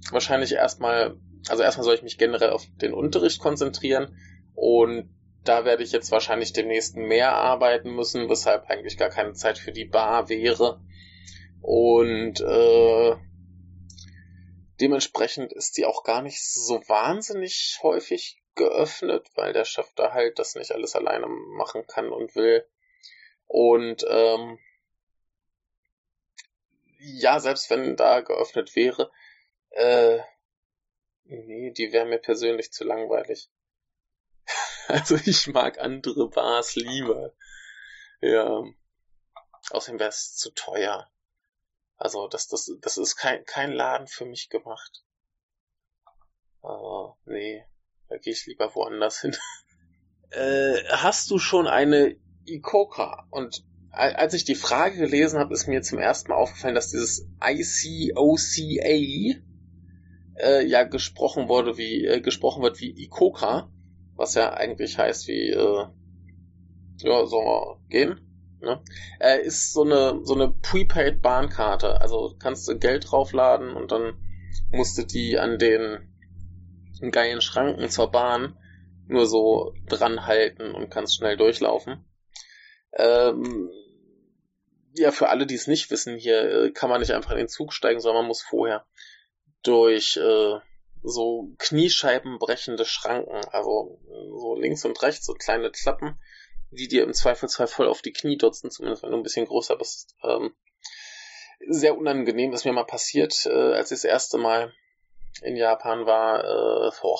[0.10, 1.16] wahrscheinlich erstmal,
[1.48, 4.18] also erstmal soll ich mich generell auf den Unterricht konzentrieren
[4.56, 9.60] und da werde ich jetzt wahrscheinlich demnächst mehr arbeiten müssen, weshalb eigentlich gar keine Zeit
[9.60, 10.82] für die Bar wäre.
[11.62, 13.16] Und äh,
[14.82, 20.40] dementsprechend ist die auch gar nicht so wahnsinnig häufig geöffnet, weil der Chef da halt
[20.40, 22.68] das nicht alles alleine machen kann und will.
[23.48, 24.60] Und ähm,
[27.00, 29.12] ja, selbst wenn da geöffnet wäre,
[29.70, 30.20] äh,
[31.24, 33.50] nee, die wäre mir persönlich zu langweilig.
[34.88, 37.34] also ich mag andere Bars lieber.
[38.22, 38.64] Ja.
[39.72, 41.12] Außerdem wäre es zu teuer.
[41.98, 45.04] Also das, das, das ist kein, kein Laden für mich gemacht.
[46.62, 47.66] Aber nee.
[48.10, 49.36] Da gehe ich lieber woanders hin.
[50.32, 53.28] äh, hast du schon eine Ikoka?
[53.32, 57.28] Und als ich die Frage gelesen habe, ist mir zum ersten Mal aufgefallen, dass dieses
[57.42, 59.40] ICOCA
[60.38, 63.72] äh, ja gesprochen wurde wie äh, gesprochen wird wie Ikoka,
[64.16, 65.86] was ja eigentlich heißt wie äh,
[66.98, 68.20] ja mal gehen.
[68.60, 68.82] Ne?
[69.20, 74.14] Äh, ist so eine so eine Prepaid Bahnkarte, also kannst du Geld draufladen und dann
[74.72, 76.15] musst du die an den
[77.12, 78.58] geilen Schranken zur Bahn
[79.08, 82.06] nur so dran halten und kannst schnell durchlaufen.
[82.94, 83.70] Ähm,
[84.94, 87.48] ja, für alle, die es nicht wissen, hier äh, kann man nicht einfach in den
[87.48, 88.86] Zug steigen, sondern man muss vorher
[89.64, 90.60] durch äh,
[91.04, 96.20] so kniescheibenbrechende Schranken, also so links und rechts so kleine Klappen,
[96.72, 99.76] die dir im Zweifelsfall voll auf die Knie dotzen, zumindest wenn du ein bisschen größer
[99.78, 100.16] bist.
[100.24, 100.56] Ähm,
[101.68, 104.74] sehr unangenehm, ist mir mal passiert, äh, als ich das erste Mal
[105.42, 107.18] in Japan war, äh, oh,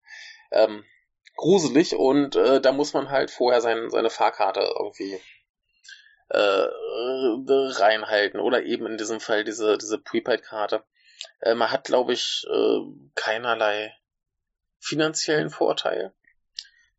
[0.52, 0.84] ähm,
[1.36, 5.20] gruselig und äh, da muss man halt vorher sein, seine Fahrkarte irgendwie
[6.28, 6.66] äh,
[7.78, 10.84] reinhalten oder eben in diesem Fall diese, diese Prepaid-Karte.
[11.40, 12.78] Äh, man hat, glaube ich, äh,
[13.14, 13.94] keinerlei
[14.78, 16.12] finanziellen Vorteil.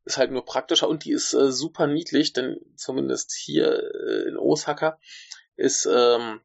[0.05, 4.37] Ist halt nur praktischer und die ist äh, super niedlich, denn zumindest hier äh, in
[4.37, 4.99] Osaka
[5.55, 6.41] ist ähm,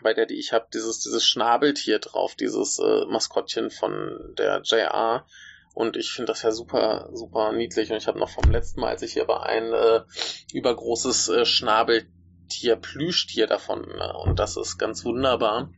[0.00, 5.26] bei der, die ich habe, dieses, dieses Schnabeltier drauf, dieses äh, Maskottchen von der JR.
[5.74, 7.90] Und ich finde das ja super, super niedlich.
[7.90, 10.02] Und ich habe noch vom letzten Mal, als ich hier war, ein äh,
[10.52, 13.80] übergroßes äh, Schnabeltier, Plüschtier davon.
[13.82, 14.12] Ne?
[14.24, 15.70] Und das ist ganz wunderbar.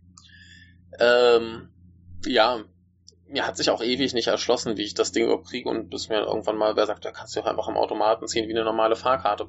[0.99, 1.69] Ähm,
[2.27, 2.65] ja,
[3.27, 6.21] mir hat sich auch ewig nicht erschlossen, wie ich das Ding überkriege und bis mir
[6.21, 8.97] irgendwann mal wer sagt, da kannst du auch einfach am Automaten ziehen wie eine normale
[8.97, 9.49] Fahrkarte.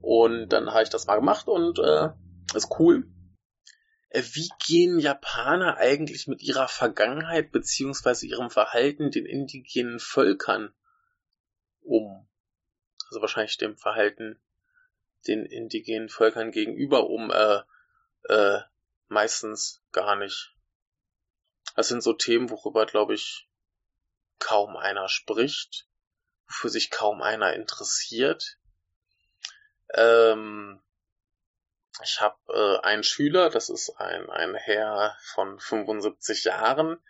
[0.00, 2.08] Und dann habe ich das mal gemacht und äh,
[2.54, 3.06] ist cool.
[4.14, 10.72] Äh, wie gehen Japaner eigentlich mit ihrer Vergangenheit beziehungsweise ihrem Verhalten den indigenen Völkern
[11.80, 12.28] um?
[13.08, 14.40] Also wahrscheinlich dem Verhalten
[15.26, 17.62] den indigenen Völkern gegenüber um, äh,
[18.32, 18.60] äh,
[19.08, 20.54] meistens gar nicht.
[21.74, 23.48] Das sind so Themen, worüber, glaube ich,
[24.38, 25.88] kaum einer spricht,
[26.46, 28.60] wofür sich kaum einer interessiert.
[29.92, 30.83] Ähm,
[32.02, 37.02] ich habe äh, einen Schüler, das ist ein, ein Herr von 75 Jahren,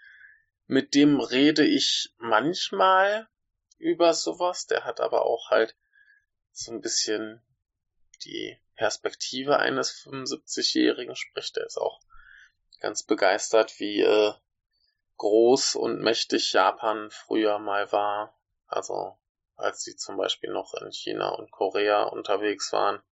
[0.66, 3.28] mit dem rede ich manchmal
[3.78, 5.76] über sowas, der hat aber auch halt
[6.52, 7.42] so ein bisschen
[8.24, 12.00] die Perspektive eines 75-Jährigen, sprich, der ist auch
[12.80, 14.32] ganz begeistert, wie äh,
[15.16, 18.36] groß und mächtig Japan früher mal war.
[18.66, 19.16] Also
[19.56, 23.02] als sie zum Beispiel noch in China und Korea unterwegs waren.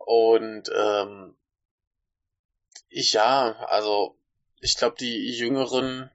[0.00, 1.36] Und ähm,
[2.88, 4.18] Ja, also
[4.60, 6.10] ich glaube, die Jüngeren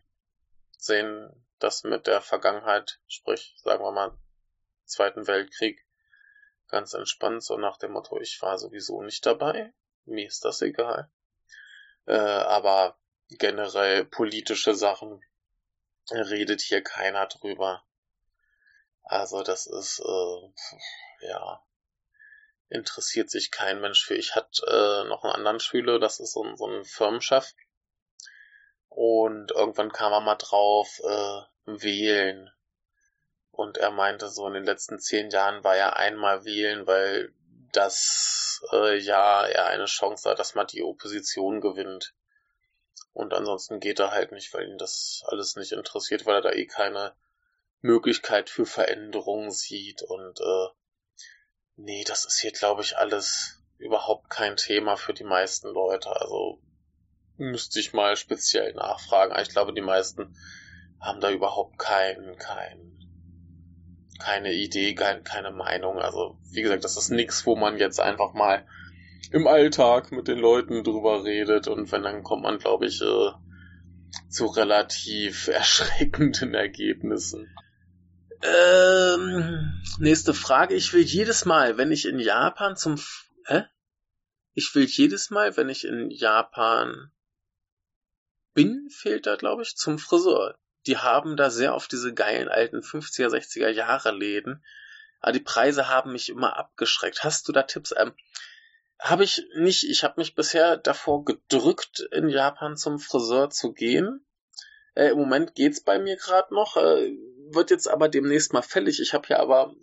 [0.77, 4.17] sehen das mit der Vergangenheit, sprich, sagen wir mal,
[4.85, 5.85] Zweiten Weltkrieg,
[6.67, 9.73] ganz entspannt, so nach dem Motto, ich war sowieso nicht dabei,
[10.05, 11.09] mir ist das egal.
[12.05, 12.97] Äh, aber
[13.29, 15.23] generell politische Sachen
[16.11, 17.83] redet hier keiner drüber.
[19.03, 21.63] Also das ist, äh, ja,
[22.69, 24.15] interessiert sich kein Mensch für.
[24.15, 27.53] Ich hatte äh, noch einen anderen Schüler, das ist so, so ein Firmenchef.
[28.89, 32.49] Und irgendwann kam er mal drauf, äh, wählen.
[33.51, 37.33] Und er meinte, so in den letzten zehn Jahren war er einmal wählen, weil
[37.71, 42.13] das äh, ja er eine Chance hat, dass man die Opposition gewinnt.
[43.13, 46.51] Und ansonsten geht er halt nicht, weil ihn das alles nicht interessiert, weil er da
[46.51, 47.15] eh keine
[47.81, 50.01] Möglichkeit für Veränderung sieht.
[50.01, 50.67] Und äh,
[51.77, 56.09] nee, das ist hier, glaube ich, alles überhaupt kein Thema für die meisten Leute.
[56.09, 56.59] Also
[57.37, 59.35] müsste ich mal speziell nachfragen.
[59.41, 60.35] Ich glaube, die meisten
[60.99, 63.07] haben da überhaupt kein, kein,
[64.19, 65.99] keine Idee, kein, keine Meinung.
[65.99, 68.65] Also, wie gesagt, das ist nichts, wo man jetzt einfach mal
[69.31, 73.31] im Alltag mit den Leuten drüber redet und wenn, dann kommt man, glaube ich, äh,
[74.29, 77.53] zu relativ erschreckenden Ergebnissen.
[78.45, 80.75] Ähm, nächste Frage.
[80.75, 83.65] Ich will jedes Mal, wenn ich in Japan zum, F hä?
[84.53, 87.11] Ich will jedes Mal, wenn ich in Japan
[88.53, 90.57] bin, fehlt da, glaube ich, zum Friseur.
[90.85, 94.63] Die haben da sehr oft diese geilen alten 50er, 60er Jahre Läden.
[95.19, 97.23] Aber die Preise haben mich immer abgeschreckt.
[97.23, 97.93] Hast du da Tipps?
[97.97, 98.13] Ähm,
[98.99, 99.83] habe ich nicht.
[99.83, 104.25] Ich habe mich bisher davor gedrückt, in Japan zum Friseur zu gehen.
[104.93, 107.11] Äh, Im Moment geht's bei mir gerade noch, äh,
[107.51, 108.99] wird jetzt aber demnächst mal fällig.
[108.99, 109.73] Ich habe hier aber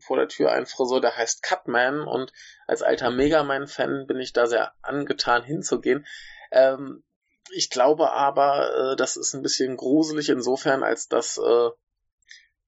[0.00, 2.32] vor der Tür einen Friseur, der heißt Cutman und
[2.66, 6.06] als alter Megaman-Fan bin ich da sehr angetan hinzugehen.
[6.50, 7.04] Ähm,
[7.50, 11.70] ich glaube aber, äh, das ist ein bisschen gruselig insofern, als dass äh,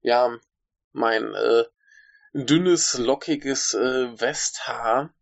[0.01, 0.37] ja
[0.93, 1.65] mein äh,
[2.35, 5.15] dünnes, lockiges äh, Westhaar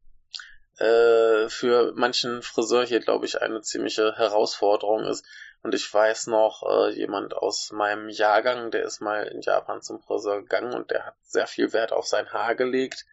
[0.78, 5.24] äh, für manchen Friseur hier, glaube ich, eine ziemliche Herausforderung ist.
[5.62, 10.00] Und ich weiß noch, äh, jemand aus meinem Jahrgang, der ist mal in Japan zum
[10.00, 13.06] Friseur gegangen und der hat sehr viel Wert auf sein Haar gelegt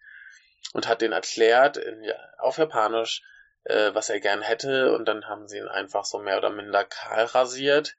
[0.74, 3.22] und hat den erklärt in, ja, auf Japanisch,
[3.66, 4.93] äh, was er gern hätte.
[4.93, 7.95] Und dann haben sie ihn einfach so mehr oder minder kahl rasiert.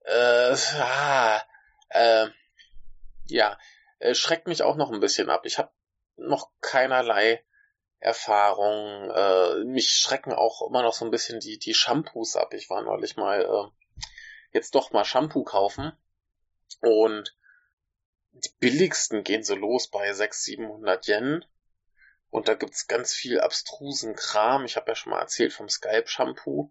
[0.00, 1.40] Äh, ah,
[1.90, 2.26] äh,
[3.28, 3.58] ja,
[4.00, 5.42] äh, schreckt mich auch noch ein bisschen ab.
[5.44, 5.70] Ich habe
[6.16, 7.44] noch keinerlei
[8.00, 9.10] Erfahrung.
[9.10, 12.54] Äh, mich schrecken auch immer noch so ein bisschen die, die Shampoos ab.
[12.54, 14.06] Ich war neulich mal äh,
[14.52, 15.92] jetzt doch mal Shampoo kaufen
[16.80, 17.36] und
[18.32, 21.44] die billigsten gehen so los bei 600, 700 Yen.
[22.30, 24.64] Und da gibt's ganz viel abstrusen Kram.
[24.64, 26.70] Ich habe ja schon mal erzählt vom Skype-Shampoo.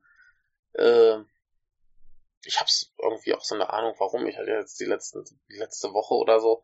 [0.74, 1.18] Äh,
[2.44, 4.28] ich hab's irgendwie auch so eine Ahnung, warum.
[4.28, 6.64] Ich hatte jetzt die, letzten, die letzte Woche oder so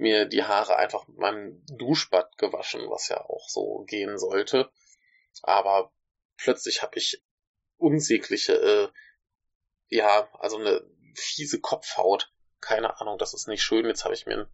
[0.00, 4.70] mir die Haare einfach mit meinem Duschbad gewaschen, was ja auch so gehen sollte.
[5.42, 5.92] Aber
[6.36, 7.22] plötzlich habe ich
[7.76, 8.88] unsägliche, äh,
[9.88, 10.82] ja, also eine
[11.14, 12.32] fiese Kopfhaut.
[12.60, 13.86] Keine Ahnung, das ist nicht schön.
[13.86, 14.46] Jetzt habe ich mir ein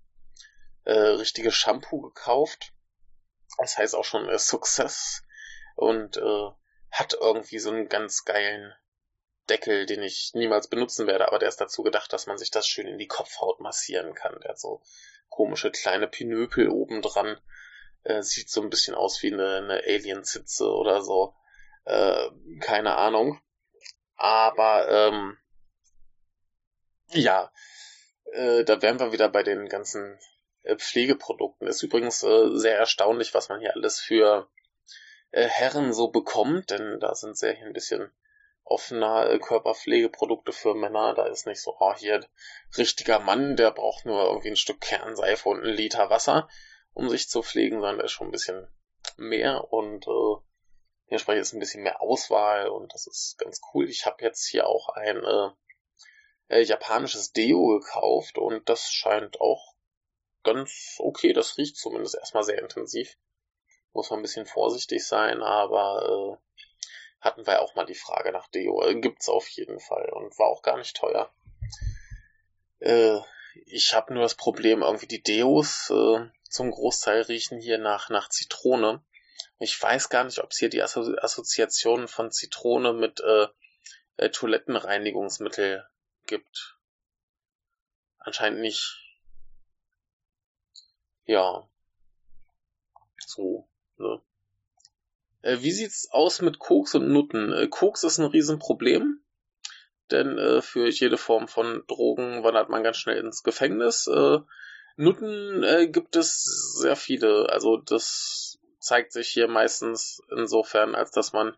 [0.84, 2.72] äh, richtiges Shampoo gekauft.
[3.58, 5.22] Das heißt auch schon äh, Success
[5.74, 6.50] und äh,
[6.90, 8.72] hat irgendwie so einen ganz geilen
[9.48, 12.66] Deckel, den ich niemals benutzen werde, aber der ist dazu gedacht, dass man sich das
[12.66, 14.38] schön in die Kopfhaut massieren kann.
[14.40, 14.82] Der hat so
[15.28, 17.40] komische kleine Pinöpel obendran.
[18.02, 21.34] Äh, sieht so ein bisschen aus wie eine, eine Alien-Zitze oder so.
[21.84, 22.30] Äh,
[22.60, 23.40] keine Ahnung.
[24.16, 25.38] Aber ähm,
[27.08, 27.52] ja,
[28.32, 30.18] äh, da wären wir wieder bei den ganzen
[30.62, 31.68] äh, Pflegeprodukten.
[31.68, 34.48] Ist übrigens äh, sehr erstaunlich, was man hier alles für
[35.30, 38.10] äh, Herren so bekommt, denn da sind sehr hier ein bisschen
[38.66, 41.14] offener äh, Körperpflegeprodukte für Männer.
[41.14, 42.26] Da ist nicht so, oh, hier
[42.76, 46.48] richtiger Mann, der braucht nur irgendwie ein Stück Kernseife und einen Liter Wasser,
[46.92, 48.68] um sich zu pflegen, sondern da ist schon ein bisschen
[49.16, 50.36] mehr und äh,
[51.08, 53.88] dementsprechend ist ein bisschen mehr Auswahl und das ist ganz cool.
[53.88, 55.50] Ich habe jetzt hier auch ein äh,
[56.48, 59.74] äh, japanisches Deo gekauft und das scheint auch
[60.42, 61.32] ganz okay.
[61.32, 63.16] Das riecht zumindest erstmal sehr intensiv.
[63.92, 66.46] Muss man ein bisschen vorsichtig sein, aber äh,
[67.20, 68.82] hatten wir auch mal die Frage nach Deo.
[68.82, 71.30] Äh, gibt's auf jeden Fall und war auch gar nicht teuer.
[72.80, 73.18] Äh,
[73.64, 78.28] ich habe nur das Problem, irgendwie die Deos äh, zum Großteil riechen hier nach, nach
[78.28, 79.02] Zitrone.
[79.58, 83.48] Ich weiß gar nicht, ob es hier die Asso Assoziation von Zitrone mit äh,
[84.18, 85.86] äh, Toilettenreinigungsmittel
[86.26, 86.78] gibt.
[88.18, 89.02] Anscheinend nicht.
[91.24, 91.68] Ja.
[93.18, 94.20] So, ne?
[95.46, 97.52] Äh, wie sieht's aus mit Koks und Nutten?
[97.52, 99.20] Äh, Koks ist ein Riesenproblem,
[100.10, 104.08] denn äh, für jede Form von Drogen wandert man ganz schnell ins Gefängnis.
[104.08, 104.38] Äh,
[104.96, 106.42] Nutten gibt es
[106.80, 107.50] sehr viele.
[107.50, 111.54] Also das zeigt sich hier meistens insofern, als dass man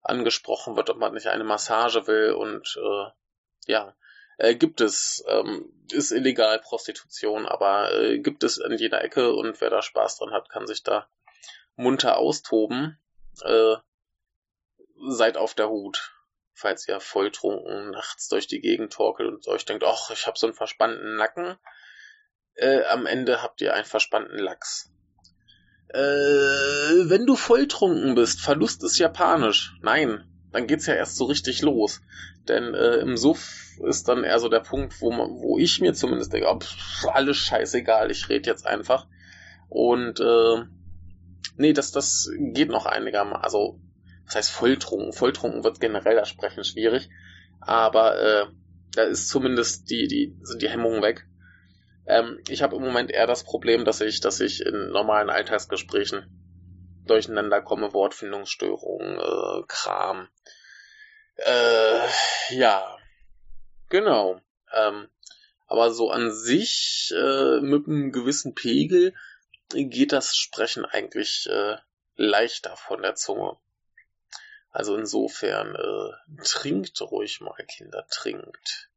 [0.00, 2.78] angesprochen wird, ob man nicht eine Massage will und
[3.66, 3.96] ja,
[4.38, 5.24] äh, gibt es.
[5.26, 10.18] Ähm, ist illegal Prostitution, aber äh, gibt es in jeder Ecke und wer da Spaß
[10.18, 11.06] dran hat, kann sich da
[11.76, 12.98] munter austoben.
[13.44, 13.76] Äh,
[15.08, 16.12] seid auf der Hut,
[16.52, 20.46] falls ihr volltrunken nachts durch die Gegend torkelt und euch denkt, ach, ich habe so
[20.46, 21.56] einen verspannten Nacken.
[22.54, 24.90] Äh, am Ende habt ihr einen verspannten Lachs.
[25.88, 29.74] Äh, wenn du volltrunken bist, Verlust ist japanisch.
[29.82, 32.00] Nein, dann geht's ja erst so richtig los.
[32.48, 35.94] Denn äh, im Suff ist dann eher so der Punkt, wo, man, wo ich mir
[35.94, 39.06] zumindest denke, oh, pff, alles scheißegal, ich rede jetzt einfach.
[39.68, 40.64] Und äh,
[41.56, 43.42] nee, das, das geht noch einigermaßen.
[43.42, 43.80] Also,
[44.26, 45.12] das heißt volltrunken.
[45.12, 47.08] Volltrunken wird generell das Sprechen schwierig.
[47.60, 48.46] Aber äh,
[48.94, 51.26] da ist zumindest die, die, sind die Hemmungen weg.
[52.06, 56.26] Ähm, ich habe im Moment eher das Problem, dass ich, dass ich in normalen Alltagsgesprächen
[57.06, 60.28] durcheinander komme, Wortfindungsstörungen, äh, Kram.
[61.36, 62.08] Äh,
[62.50, 62.96] ja,
[63.88, 64.40] genau.
[64.74, 65.08] Ähm,
[65.66, 69.14] aber so an sich äh, mit einem gewissen Pegel
[69.72, 71.76] geht das Sprechen eigentlich äh,
[72.16, 73.56] leichter von der Zunge.
[74.70, 78.90] Also insofern äh, trinkt ruhig mal, Kinder, trinkt.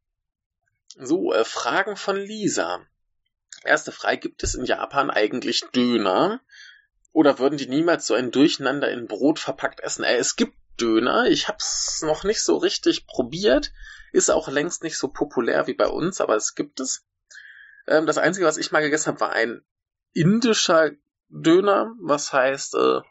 [0.97, 2.85] So, äh, Fragen von Lisa.
[3.63, 6.39] Erste Frage, gibt es in Japan eigentlich Döner?
[7.11, 10.03] Oder würden die niemals so ein Durcheinander in Brot verpackt essen?
[10.03, 11.27] Äh, es gibt Döner.
[11.27, 13.71] Ich hab's noch nicht so richtig probiert.
[14.13, 17.05] Ist auch längst nicht so populär wie bei uns, aber es gibt es.
[17.87, 19.63] Ähm, das Einzige, was ich mal gegessen habe, war ein
[20.15, 20.91] indischer
[21.29, 21.93] Döner.
[21.99, 23.01] Was heißt, äh,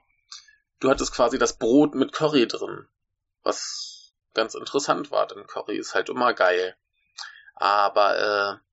[0.81, 2.89] du hattest quasi das Brot mit Curry drin.
[3.45, 6.77] Was ganz interessant war, denn Curry ist halt immer geil.
[7.55, 8.65] Aber äh,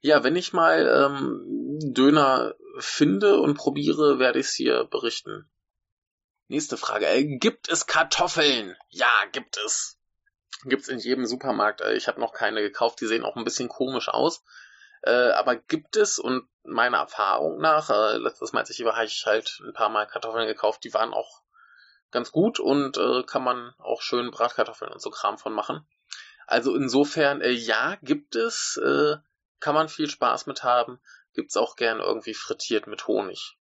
[0.00, 5.50] ja, wenn ich mal ähm, Döner finde und probiere, werde ich es hier berichten.
[6.48, 7.06] Nächste Frage.
[7.06, 8.76] Äh, gibt es Kartoffeln?
[8.88, 9.98] Ja, gibt es.
[10.64, 11.80] Gibt's in jedem Supermarkt.
[11.80, 13.00] Äh, ich habe noch keine gekauft.
[13.00, 14.44] Die sehen auch ein bisschen komisch aus.
[15.06, 18.96] Äh, aber gibt es und meiner Erfahrung nach, äh, letztes Mal, als ich hier war,
[18.96, 20.82] habe ich halt ein paar Mal Kartoffeln gekauft.
[20.82, 21.42] Die waren auch
[22.10, 25.86] ganz gut und äh, kann man auch schön Bratkartoffeln und so Kram von machen.
[26.46, 28.80] Also insofern, äh, ja, gibt es.
[28.84, 29.16] Äh,
[29.60, 31.00] kann man viel Spaß mit haben.
[31.34, 33.56] Gibt's auch gern irgendwie frittiert mit Honig.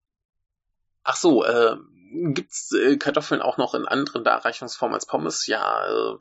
[1.03, 1.77] Ach so, äh,
[2.33, 5.47] gibt's äh, Kartoffeln auch noch in anderen Darreichungsformen als Pommes?
[5.47, 6.17] Ja, äh,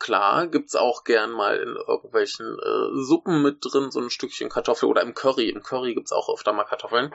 [0.00, 4.88] klar, gibt's auch gern mal in irgendwelchen äh, Suppen mit drin, so ein Stückchen Kartoffel
[4.88, 5.48] oder im Curry.
[5.50, 7.14] Im Curry gibt's auch öfter mal Kartoffeln.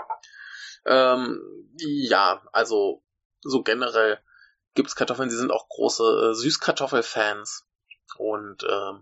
[0.86, 1.42] Ähm,
[1.78, 3.04] ja, also
[3.42, 4.20] so generell
[4.76, 7.68] gibt's Kartoffeln, sie sind auch große äh, Süßkartoffelfans.
[8.18, 8.94] Und äh,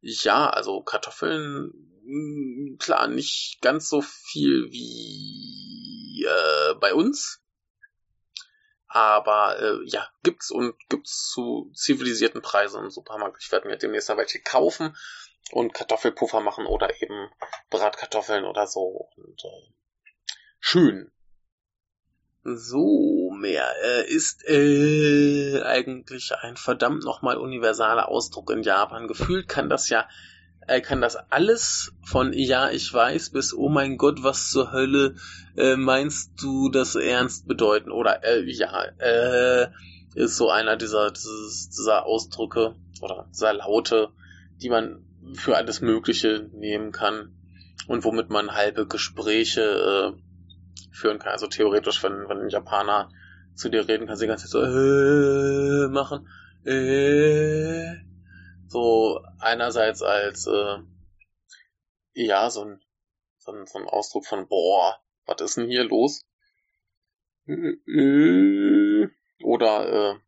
[0.00, 1.72] ja, also Kartoffeln,
[2.02, 7.43] mm, klar, nicht ganz so viel wie äh, bei uns.
[8.94, 13.42] Aber äh, ja, gibt's und gibt's zu zivilisierten Preisen im Supermarkt.
[13.42, 14.96] Ich werde mir demnächst mal welche kaufen
[15.50, 17.28] und Kartoffelpuffer machen oder eben
[17.70, 19.08] Bratkartoffeln oder so.
[19.16, 19.72] Und äh,
[20.60, 21.10] schön.
[22.44, 29.08] So, mehr äh, ist äh, eigentlich ein verdammt nochmal universaler Ausdruck in Japan.
[29.08, 30.08] Gefühlt kann das ja,
[30.66, 35.16] äh, kann das alles von ja, ich weiß bis oh mein Gott, was zur Hölle
[35.56, 37.90] äh, meinst du das ernst bedeuten?
[37.90, 39.68] Oder äh, ja, äh,
[40.14, 44.10] ist so einer dieser, dieser Ausdrücke oder dieser Laute,
[44.62, 45.04] die man
[45.34, 47.34] für alles Mögliche nehmen kann
[47.88, 49.62] und womit man halbe Gespräche
[50.14, 51.32] äh, führen kann.
[51.32, 53.10] Also theoretisch, wenn, wenn ein Japaner
[53.54, 56.28] zu dir reden kann, sie die ganze so äh, machen.
[56.64, 58.03] Äh,
[58.74, 60.78] so einerseits als äh,
[62.14, 62.84] ja, so ein,
[63.38, 66.26] so ein, so ein Ausdruck von boah, was ist denn hier los?
[69.44, 70.18] Oder äh,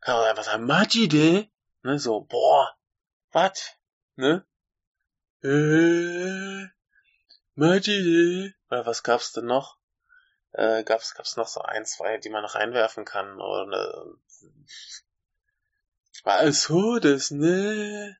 [0.00, 1.48] kann man einfach sagen, Majide,
[1.82, 2.74] ne, so, boah,
[3.30, 3.76] was,
[4.16, 4.44] ne?
[5.44, 6.66] Äh,
[7.54, 9.78] Majide, oder was gab's denn noch?
[10.50, 13.40] Äh, gab's, gab's noch so ein, zwei, die man reinwerfen kann?
[13.40, 14.46] Oder, äh,
[16.52, 18.16] so das, ne?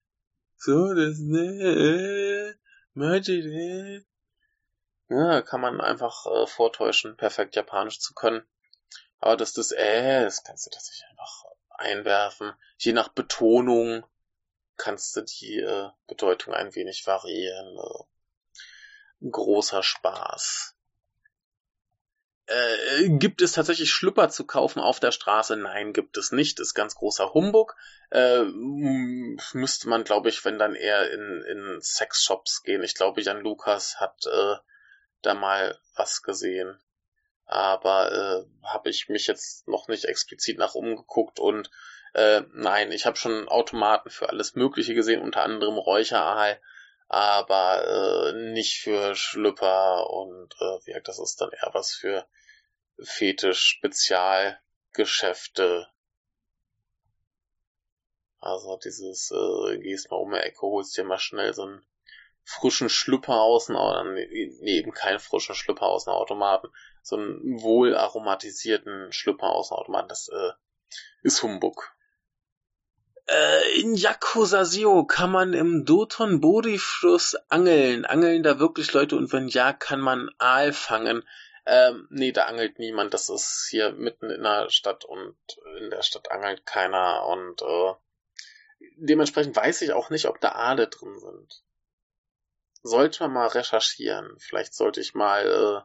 [0.56, 2.56] So das, ne?
[2.94, 4.04] Magic, ne?
[5.08, 8.46] Ja, kann man einfach äh, vortäuschen, perfekt Japanisch zu können.
[9.18, 12.52] Aber das, das, äh, das kannst du tatsächlich einfach einwerfen.
[12.78, 14.04] Je nach Betonung
[14.76, 17.76] kannst du die äh, Bedeutung ein wenig variieren.
[17.76, 18.04] Äh
[19.22, 20.75] großer Spaß.
[22.46, 25.56] Äh, gibt es tatsächlich Schlüpper zu kaufen auf der Straße?
[25.56, 26.60] Nein, gibt es nicht.
[26.60, 27.76] Ist ganz großer Humbug.
[28.10, 32.84] Äh, müsste man, glaube ich, wenn dann eher in, in Sexshops gehen.
[32.84, 34.54] Ich glaube, Jan Lukas hat äh,
[35.22, 36.78] da mal was gesehen.
[37.46, 41.70] Aber äh, habe ich mich jetzt noch nicht explizit nach umgeguckt und
[42.14, 46.58] äh, nein, ich habe schon Automaten für alles Mögliche gesehen, unter anderem Räucheraal,
[47.08, 52.26] aber äh, nicht für Schlüpper und äh, wie das ist dann eher was für
[53.02, 55.88] Fetisch-Spezialgeschäfte.
[58.40, 61.86] Also dieses, äh, gehst mal um die Ecke, holst dir mal schnell so einen
[62.44, 63.76] frischen Schlüpper aus dem
[64.14, 66.68] nee, eben keinen frischen Schlüpper aus dem Automaten,
[67.02, 70.52] so einen wohl aromatisierten Schlüpper aus dem Automaten, das äh,
[71.22, 71.95] ist Humbug.
[73.28, 78.04] Äh, in Yakusasio kann man im Doton Bori Fluss angeln.
[78.04, 81.26] Angeln da wirklich Leute und wenn ja, kann man Aal fangen.
[81.66, 83.14] Ähm, nee, da angelt niemand.
[83.14, 85.36] Das ist hier mitten in der Stadt und
[85.78, 87.94] in der Stadt angelt keiner und äh,
[88.96, 91.64] dementsprechend weiß ich auch nicht, ob da Aale drin sind.
[92.82, 94.38] Sollte man mal recherchieren.
[94.38, 95.84] Vielleicht sollte ich mal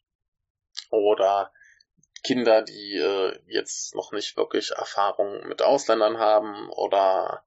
[0.90, 1.53] Oder
[2.22, 7.44] Kinder, die äh, jetzt noch nicht wirklich Erfahrung mit Ausländern haben oder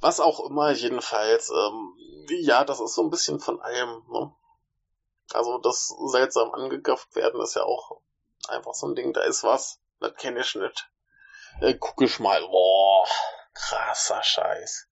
[0.00, 1.94] was auch immer, jedenfalls, ähm,
[2.28, 4.34] ja, das ist so ein bisschen von allem, ne?
[5.32, 8.00] Also das seltsam angegafft werden ist ja auch
[8.48, 10.90] einfach so ein Ding, da ist was, das kenne ich nicht.
[11.60, 13.06] Äh, guck ich mal, boah,
[13.54, 14.88] krasser Scheiß.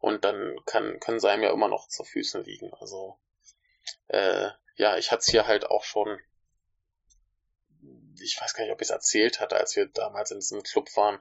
[0.00, 2.72] Und dann kann, können sie einem ja immer noch zu Füßen liegen.
[2.74, 3.20] Also,
[4.08, 6.18] äh, ja, ich hatte es hier halt auch schon,
[8.20, 10.88] ich weiß gar nicht, ob ich es erzählt hatte, als wir damals in diesem Club
[10.96, 11.20] waren,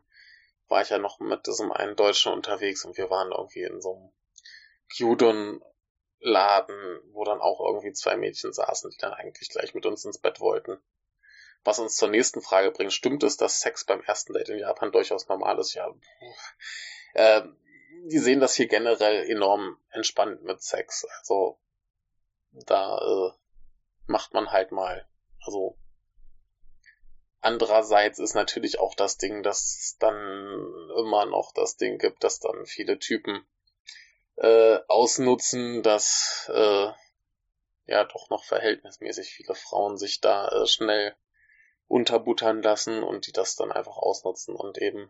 [0.68, 3.96] war ich ja noch mit diesem einen Deutschen unterwegs und wir waren irgendwie in so
[3.96, 4.12] einem
[4.96, 10.20] Gyudon-Laden, wo dann auch irgendwie zwei Mädchen saßen, die dann eigentlich gleich mit uns ins
[10.20, 10.80] Bett wollten.
[11.64, 14.92] Was uns zur nächsten Frage bringt, stimmt es, dass Sex beim ersten Date in Japan
[14.92, 15.74] durchaus normal ist?
[15.74, 15.92] Ja,
[17.14, 17.44] äh,
[18.06, 21.06] die sehen das hier generell enorm entspannt mit Sex.
[21.20, 21.60] Also
[22.52, 23.32] da äh,
[24.06, 25.08] macht man halt mal,
[25.42, 25.78] also
[27.48, 30.18] Andererseits ist natürlich auch das Ding, dass es dann
[30.98, 33.48] immer noch das Ding gibt, dass dann viele Typen
[34.36, 36.92] äh, ausnutzen, dass äh,
[37.86, 41.16] ja doch noch verhältnismäßig viele Frauen sich da äh, schnell
[41.88, 45.10] unterbuttern lassen und die das dann einfach ausnutzen und eben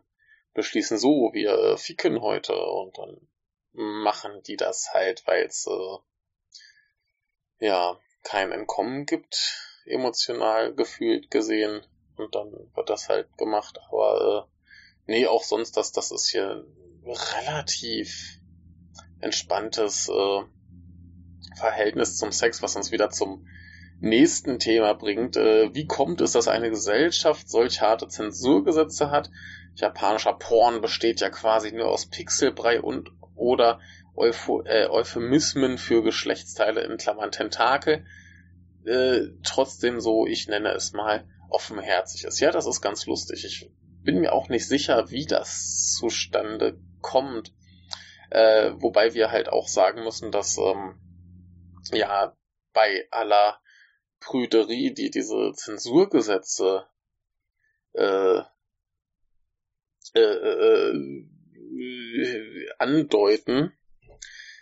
[0.54, 3.28] beschließen, so, wir äh, ficken heute und dann
[3.72, 11.84] machen die das halt, weil es äh, ja kein Entkommen gibt, emotional gefühlt gesehen
[12.18, 13.78] und dann wird das halt gemacht.
[13.88, 14.46] Aber
[15.06, 16.64] äh, nee, auch sonst, das, das ist hier
[17.04, 18.38] relativ
[19.20, 20.42] entspanntes äh,
[21.56, 23.46] Verhältnis zum Sex, was uns wieder zum
[24.00, 25.36] nächsten Thema bringt.
[25.36, 29.30] Äh, wie kommt es, dass eine Gesellschaft solch harte Zensurgesetze hat?
[29.74, 33.80] Japanischer Porn besteht ja quasi nur aus Pixelbrei und oder
[34.16, 38.04] Eupho äh, Euphemismen für Geschlechtsteile in Klammern Tentakel.
[38.84, 42.40] Äh, trotzdem so, ich nenne es mal, offenherzig ist.
[42.40, 43.44] Ja, das ist ganz lustig.
[43.44, 43.70] Ich
[44.02, 47.52] bin mir auch nicht sicher, wie das zustande kommt.
[48.30, 51.00] Äh, wobei wir halt auch sagen müssen, dass ähm,
[51.92, 52.36] ja
[52.72, 53.58] bei aller
[54.20, 56.86] Prüderie, die diese Zensurgesetze
[57.94, 58.42] äh,
[60.14, 61.18] äh, äh,
[62.78, 63.72] andeuten,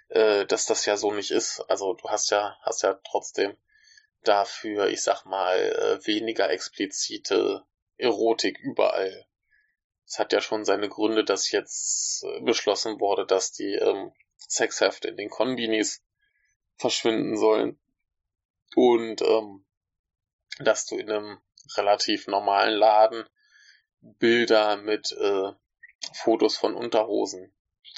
[0.08, 1.60] äh, dass das ja so nicht ist.
[1.68, 3.56] Also du hast ja, hast ja trotzdem
[4.22, 7.64] dafür, ich sag mal, äh, weniger explizite
[7.96, 9.26] Erotik überall.
[10.06, 15.08] Es hat ja schon seine Gründe, dass jetzt äh, beschlossen wurde, dass die ähm, Sexhefte
[15.08, 16.04] in den Konbinis
[16.76, 17.78] verschwinden sollen.
[18.74, 19.64] Und ähm,
[20.58, 21.40] dass du in einem
[21.76, 23.28] relativ normalen Laden
[24.00, 25.52] Bilder mit äh,
[26.12, 27.52] Fotos von Unterhosen,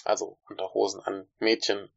[0.04, 1.92] also Unterhosen an Mädchen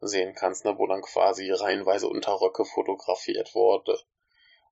[0.00, 3.98] sehen kannst, ne, wo dann quasi reihenweise Unterröcke fotografiert wurde.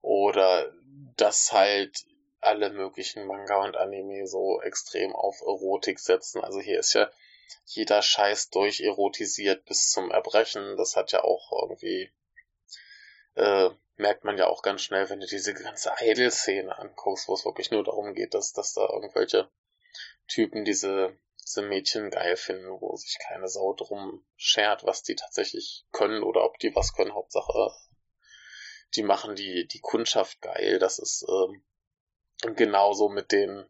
[0.01, 0.73] Oder
[1.15, 2.05] dass halt
[2.41, 6.41] alle möglichen Manga und Anime so extrem auf Erotik setzen.
[6.41, 7.09] Also hier ist ja
[7.65, 10.77] jeder Scheiß durcherotisiert bis zum Erbrechen.
[10.77, 12.11] Das hat ja auch irgendwie,
[13.35, 17.45] äh, merkt man ja auch ganz schnell, wenn du diese ganze Idol-Szene anguckst, wo es
[17.45, 19.49] wirklich nur darum geht, dass, dass da irgendwelche
[20.27, 21.17] Typen diese,
[21.49, 26.43] diese Mädchen geil finden, wo sich keine Sau drum schert, was die tatsächlich können oder
[26.43, 27.15] ob die was können.
[27.15, 27.73] Hauptsache,
[28.95, 30.77] die machen die, die Kundschaft geil.
[30.77, 31.63] Das ist ähm,
[32.55, 33.67] genauso mit den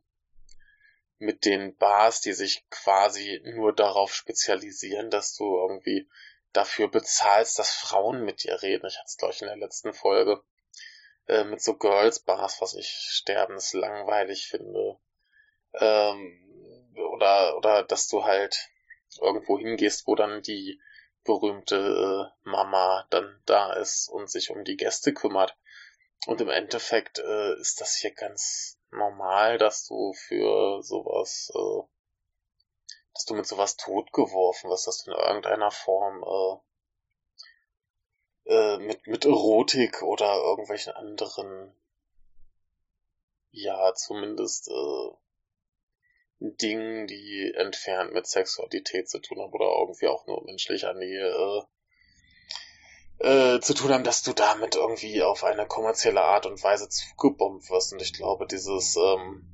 [1.22, 6.10] mit den Bars, die sich quasi nur darauf spezialisieren, dass du irgendwie
[6.53, 8.88] dafür bezahlst, dass Frauen mit dir reden.
[8.88, 10.41] Ich hatte es, glaube ich, in der letzten Folge
[11.27, 14.97] äh, mit so Girls Bars, was ich sterbenslangweilig finde.
[15.73, 16.48] Ähm,
[16.99, 18.69] oder, oder dass du halt
[19.19, 20.80] irgendwo hingehst, wo dann die
[21.23, 25.55] berühmte äh, Mama dann da ist und sich um die Gäste kümmert.
[26.26, 31.84] Und im Endeffekt äh, ist das hier ganz normal, dass du für sowas, äh,
[33.13, 36.23] dass du mit sowas totgeworfen wirst, dass du in irgendeiner Form
[38.47, 41.73] äh, äh, mit, mit Erotik oder irgendwelchen anderen,
[43.51, 45.11] ja, zumindest äh,
[46.40, 51.61] Dingen, die entfernt mit Sexualität zu tun haben oder irgendwie auch nur menschlicher Nähe äh,
[53.20, 57.70] äh, zu tun haben, dass du damit irgendwie auf eine kommerzielle Art und Weise zugebombt
[57.70, 57.91] wirst.
[57.91, 59.45] Und ich glaube, dieses, ähm,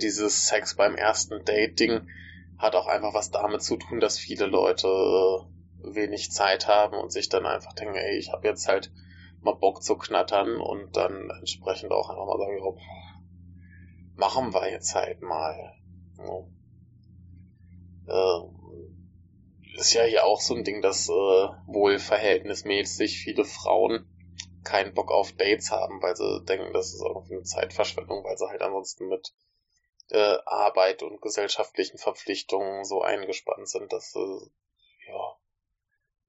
[0.00, 2.08] dieses Sex beim ersten Date-Ding
[2.58, 7.10] hat auch einfach was damit zu tun, dass viele Leute äh, wenig Zeit haben und
[7.10, 8.92] sich dann einfach denken, ey, ich habe jetzt halt
[9.40, 12.78] mal Bock zu knattern und dann entsprechend auch einfach mal sagen, oh,
[14.16, 15.74] machen wir jetzt halt mal.
[16.18, 16.46] Ja.
[18.06, 18.48] Äh,
[19.76, 21.12] ist ja hier auch so ein Ding, dass äh,
[21.66, 24.08] wohl verhältnismäßig viele Frauen
[24.62, 28.48] keinen Bock auf Dates haben, weil sie denken, das ist irgendwie eine Zeitverschwendung, weil sie
[28.48, 29.34] halt ansonsten mit
[30.10, 34.50] äh, Arbeit und gesellschaftlichen Verpflichtungen so eingespannt sind, dass äh,
[35.08, 35.36] ja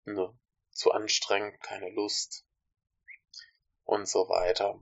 [0.05, 0.37] ne,
[0.71, 2.45] zu anstrengend, keine Lust
[3.83, 4.81] und so weiter.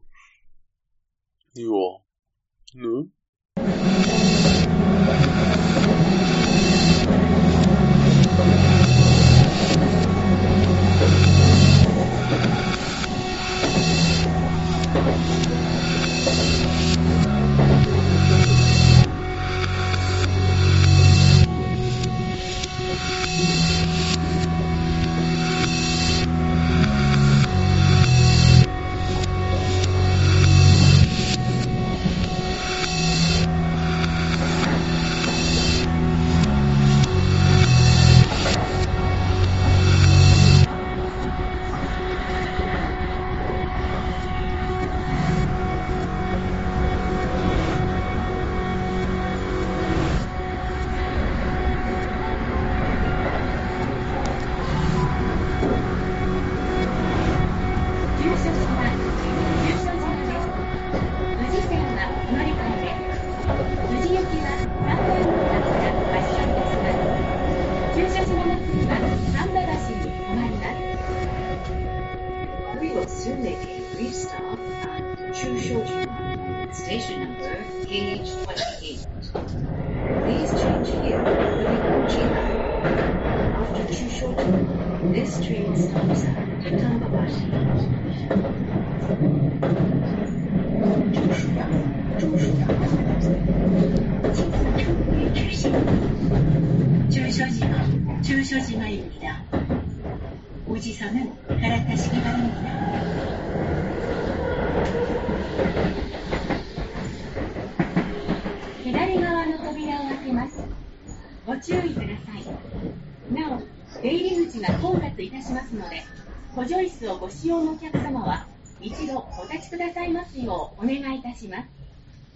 [1.53, 2.03] Ja,
[2.75, 3.07] ne?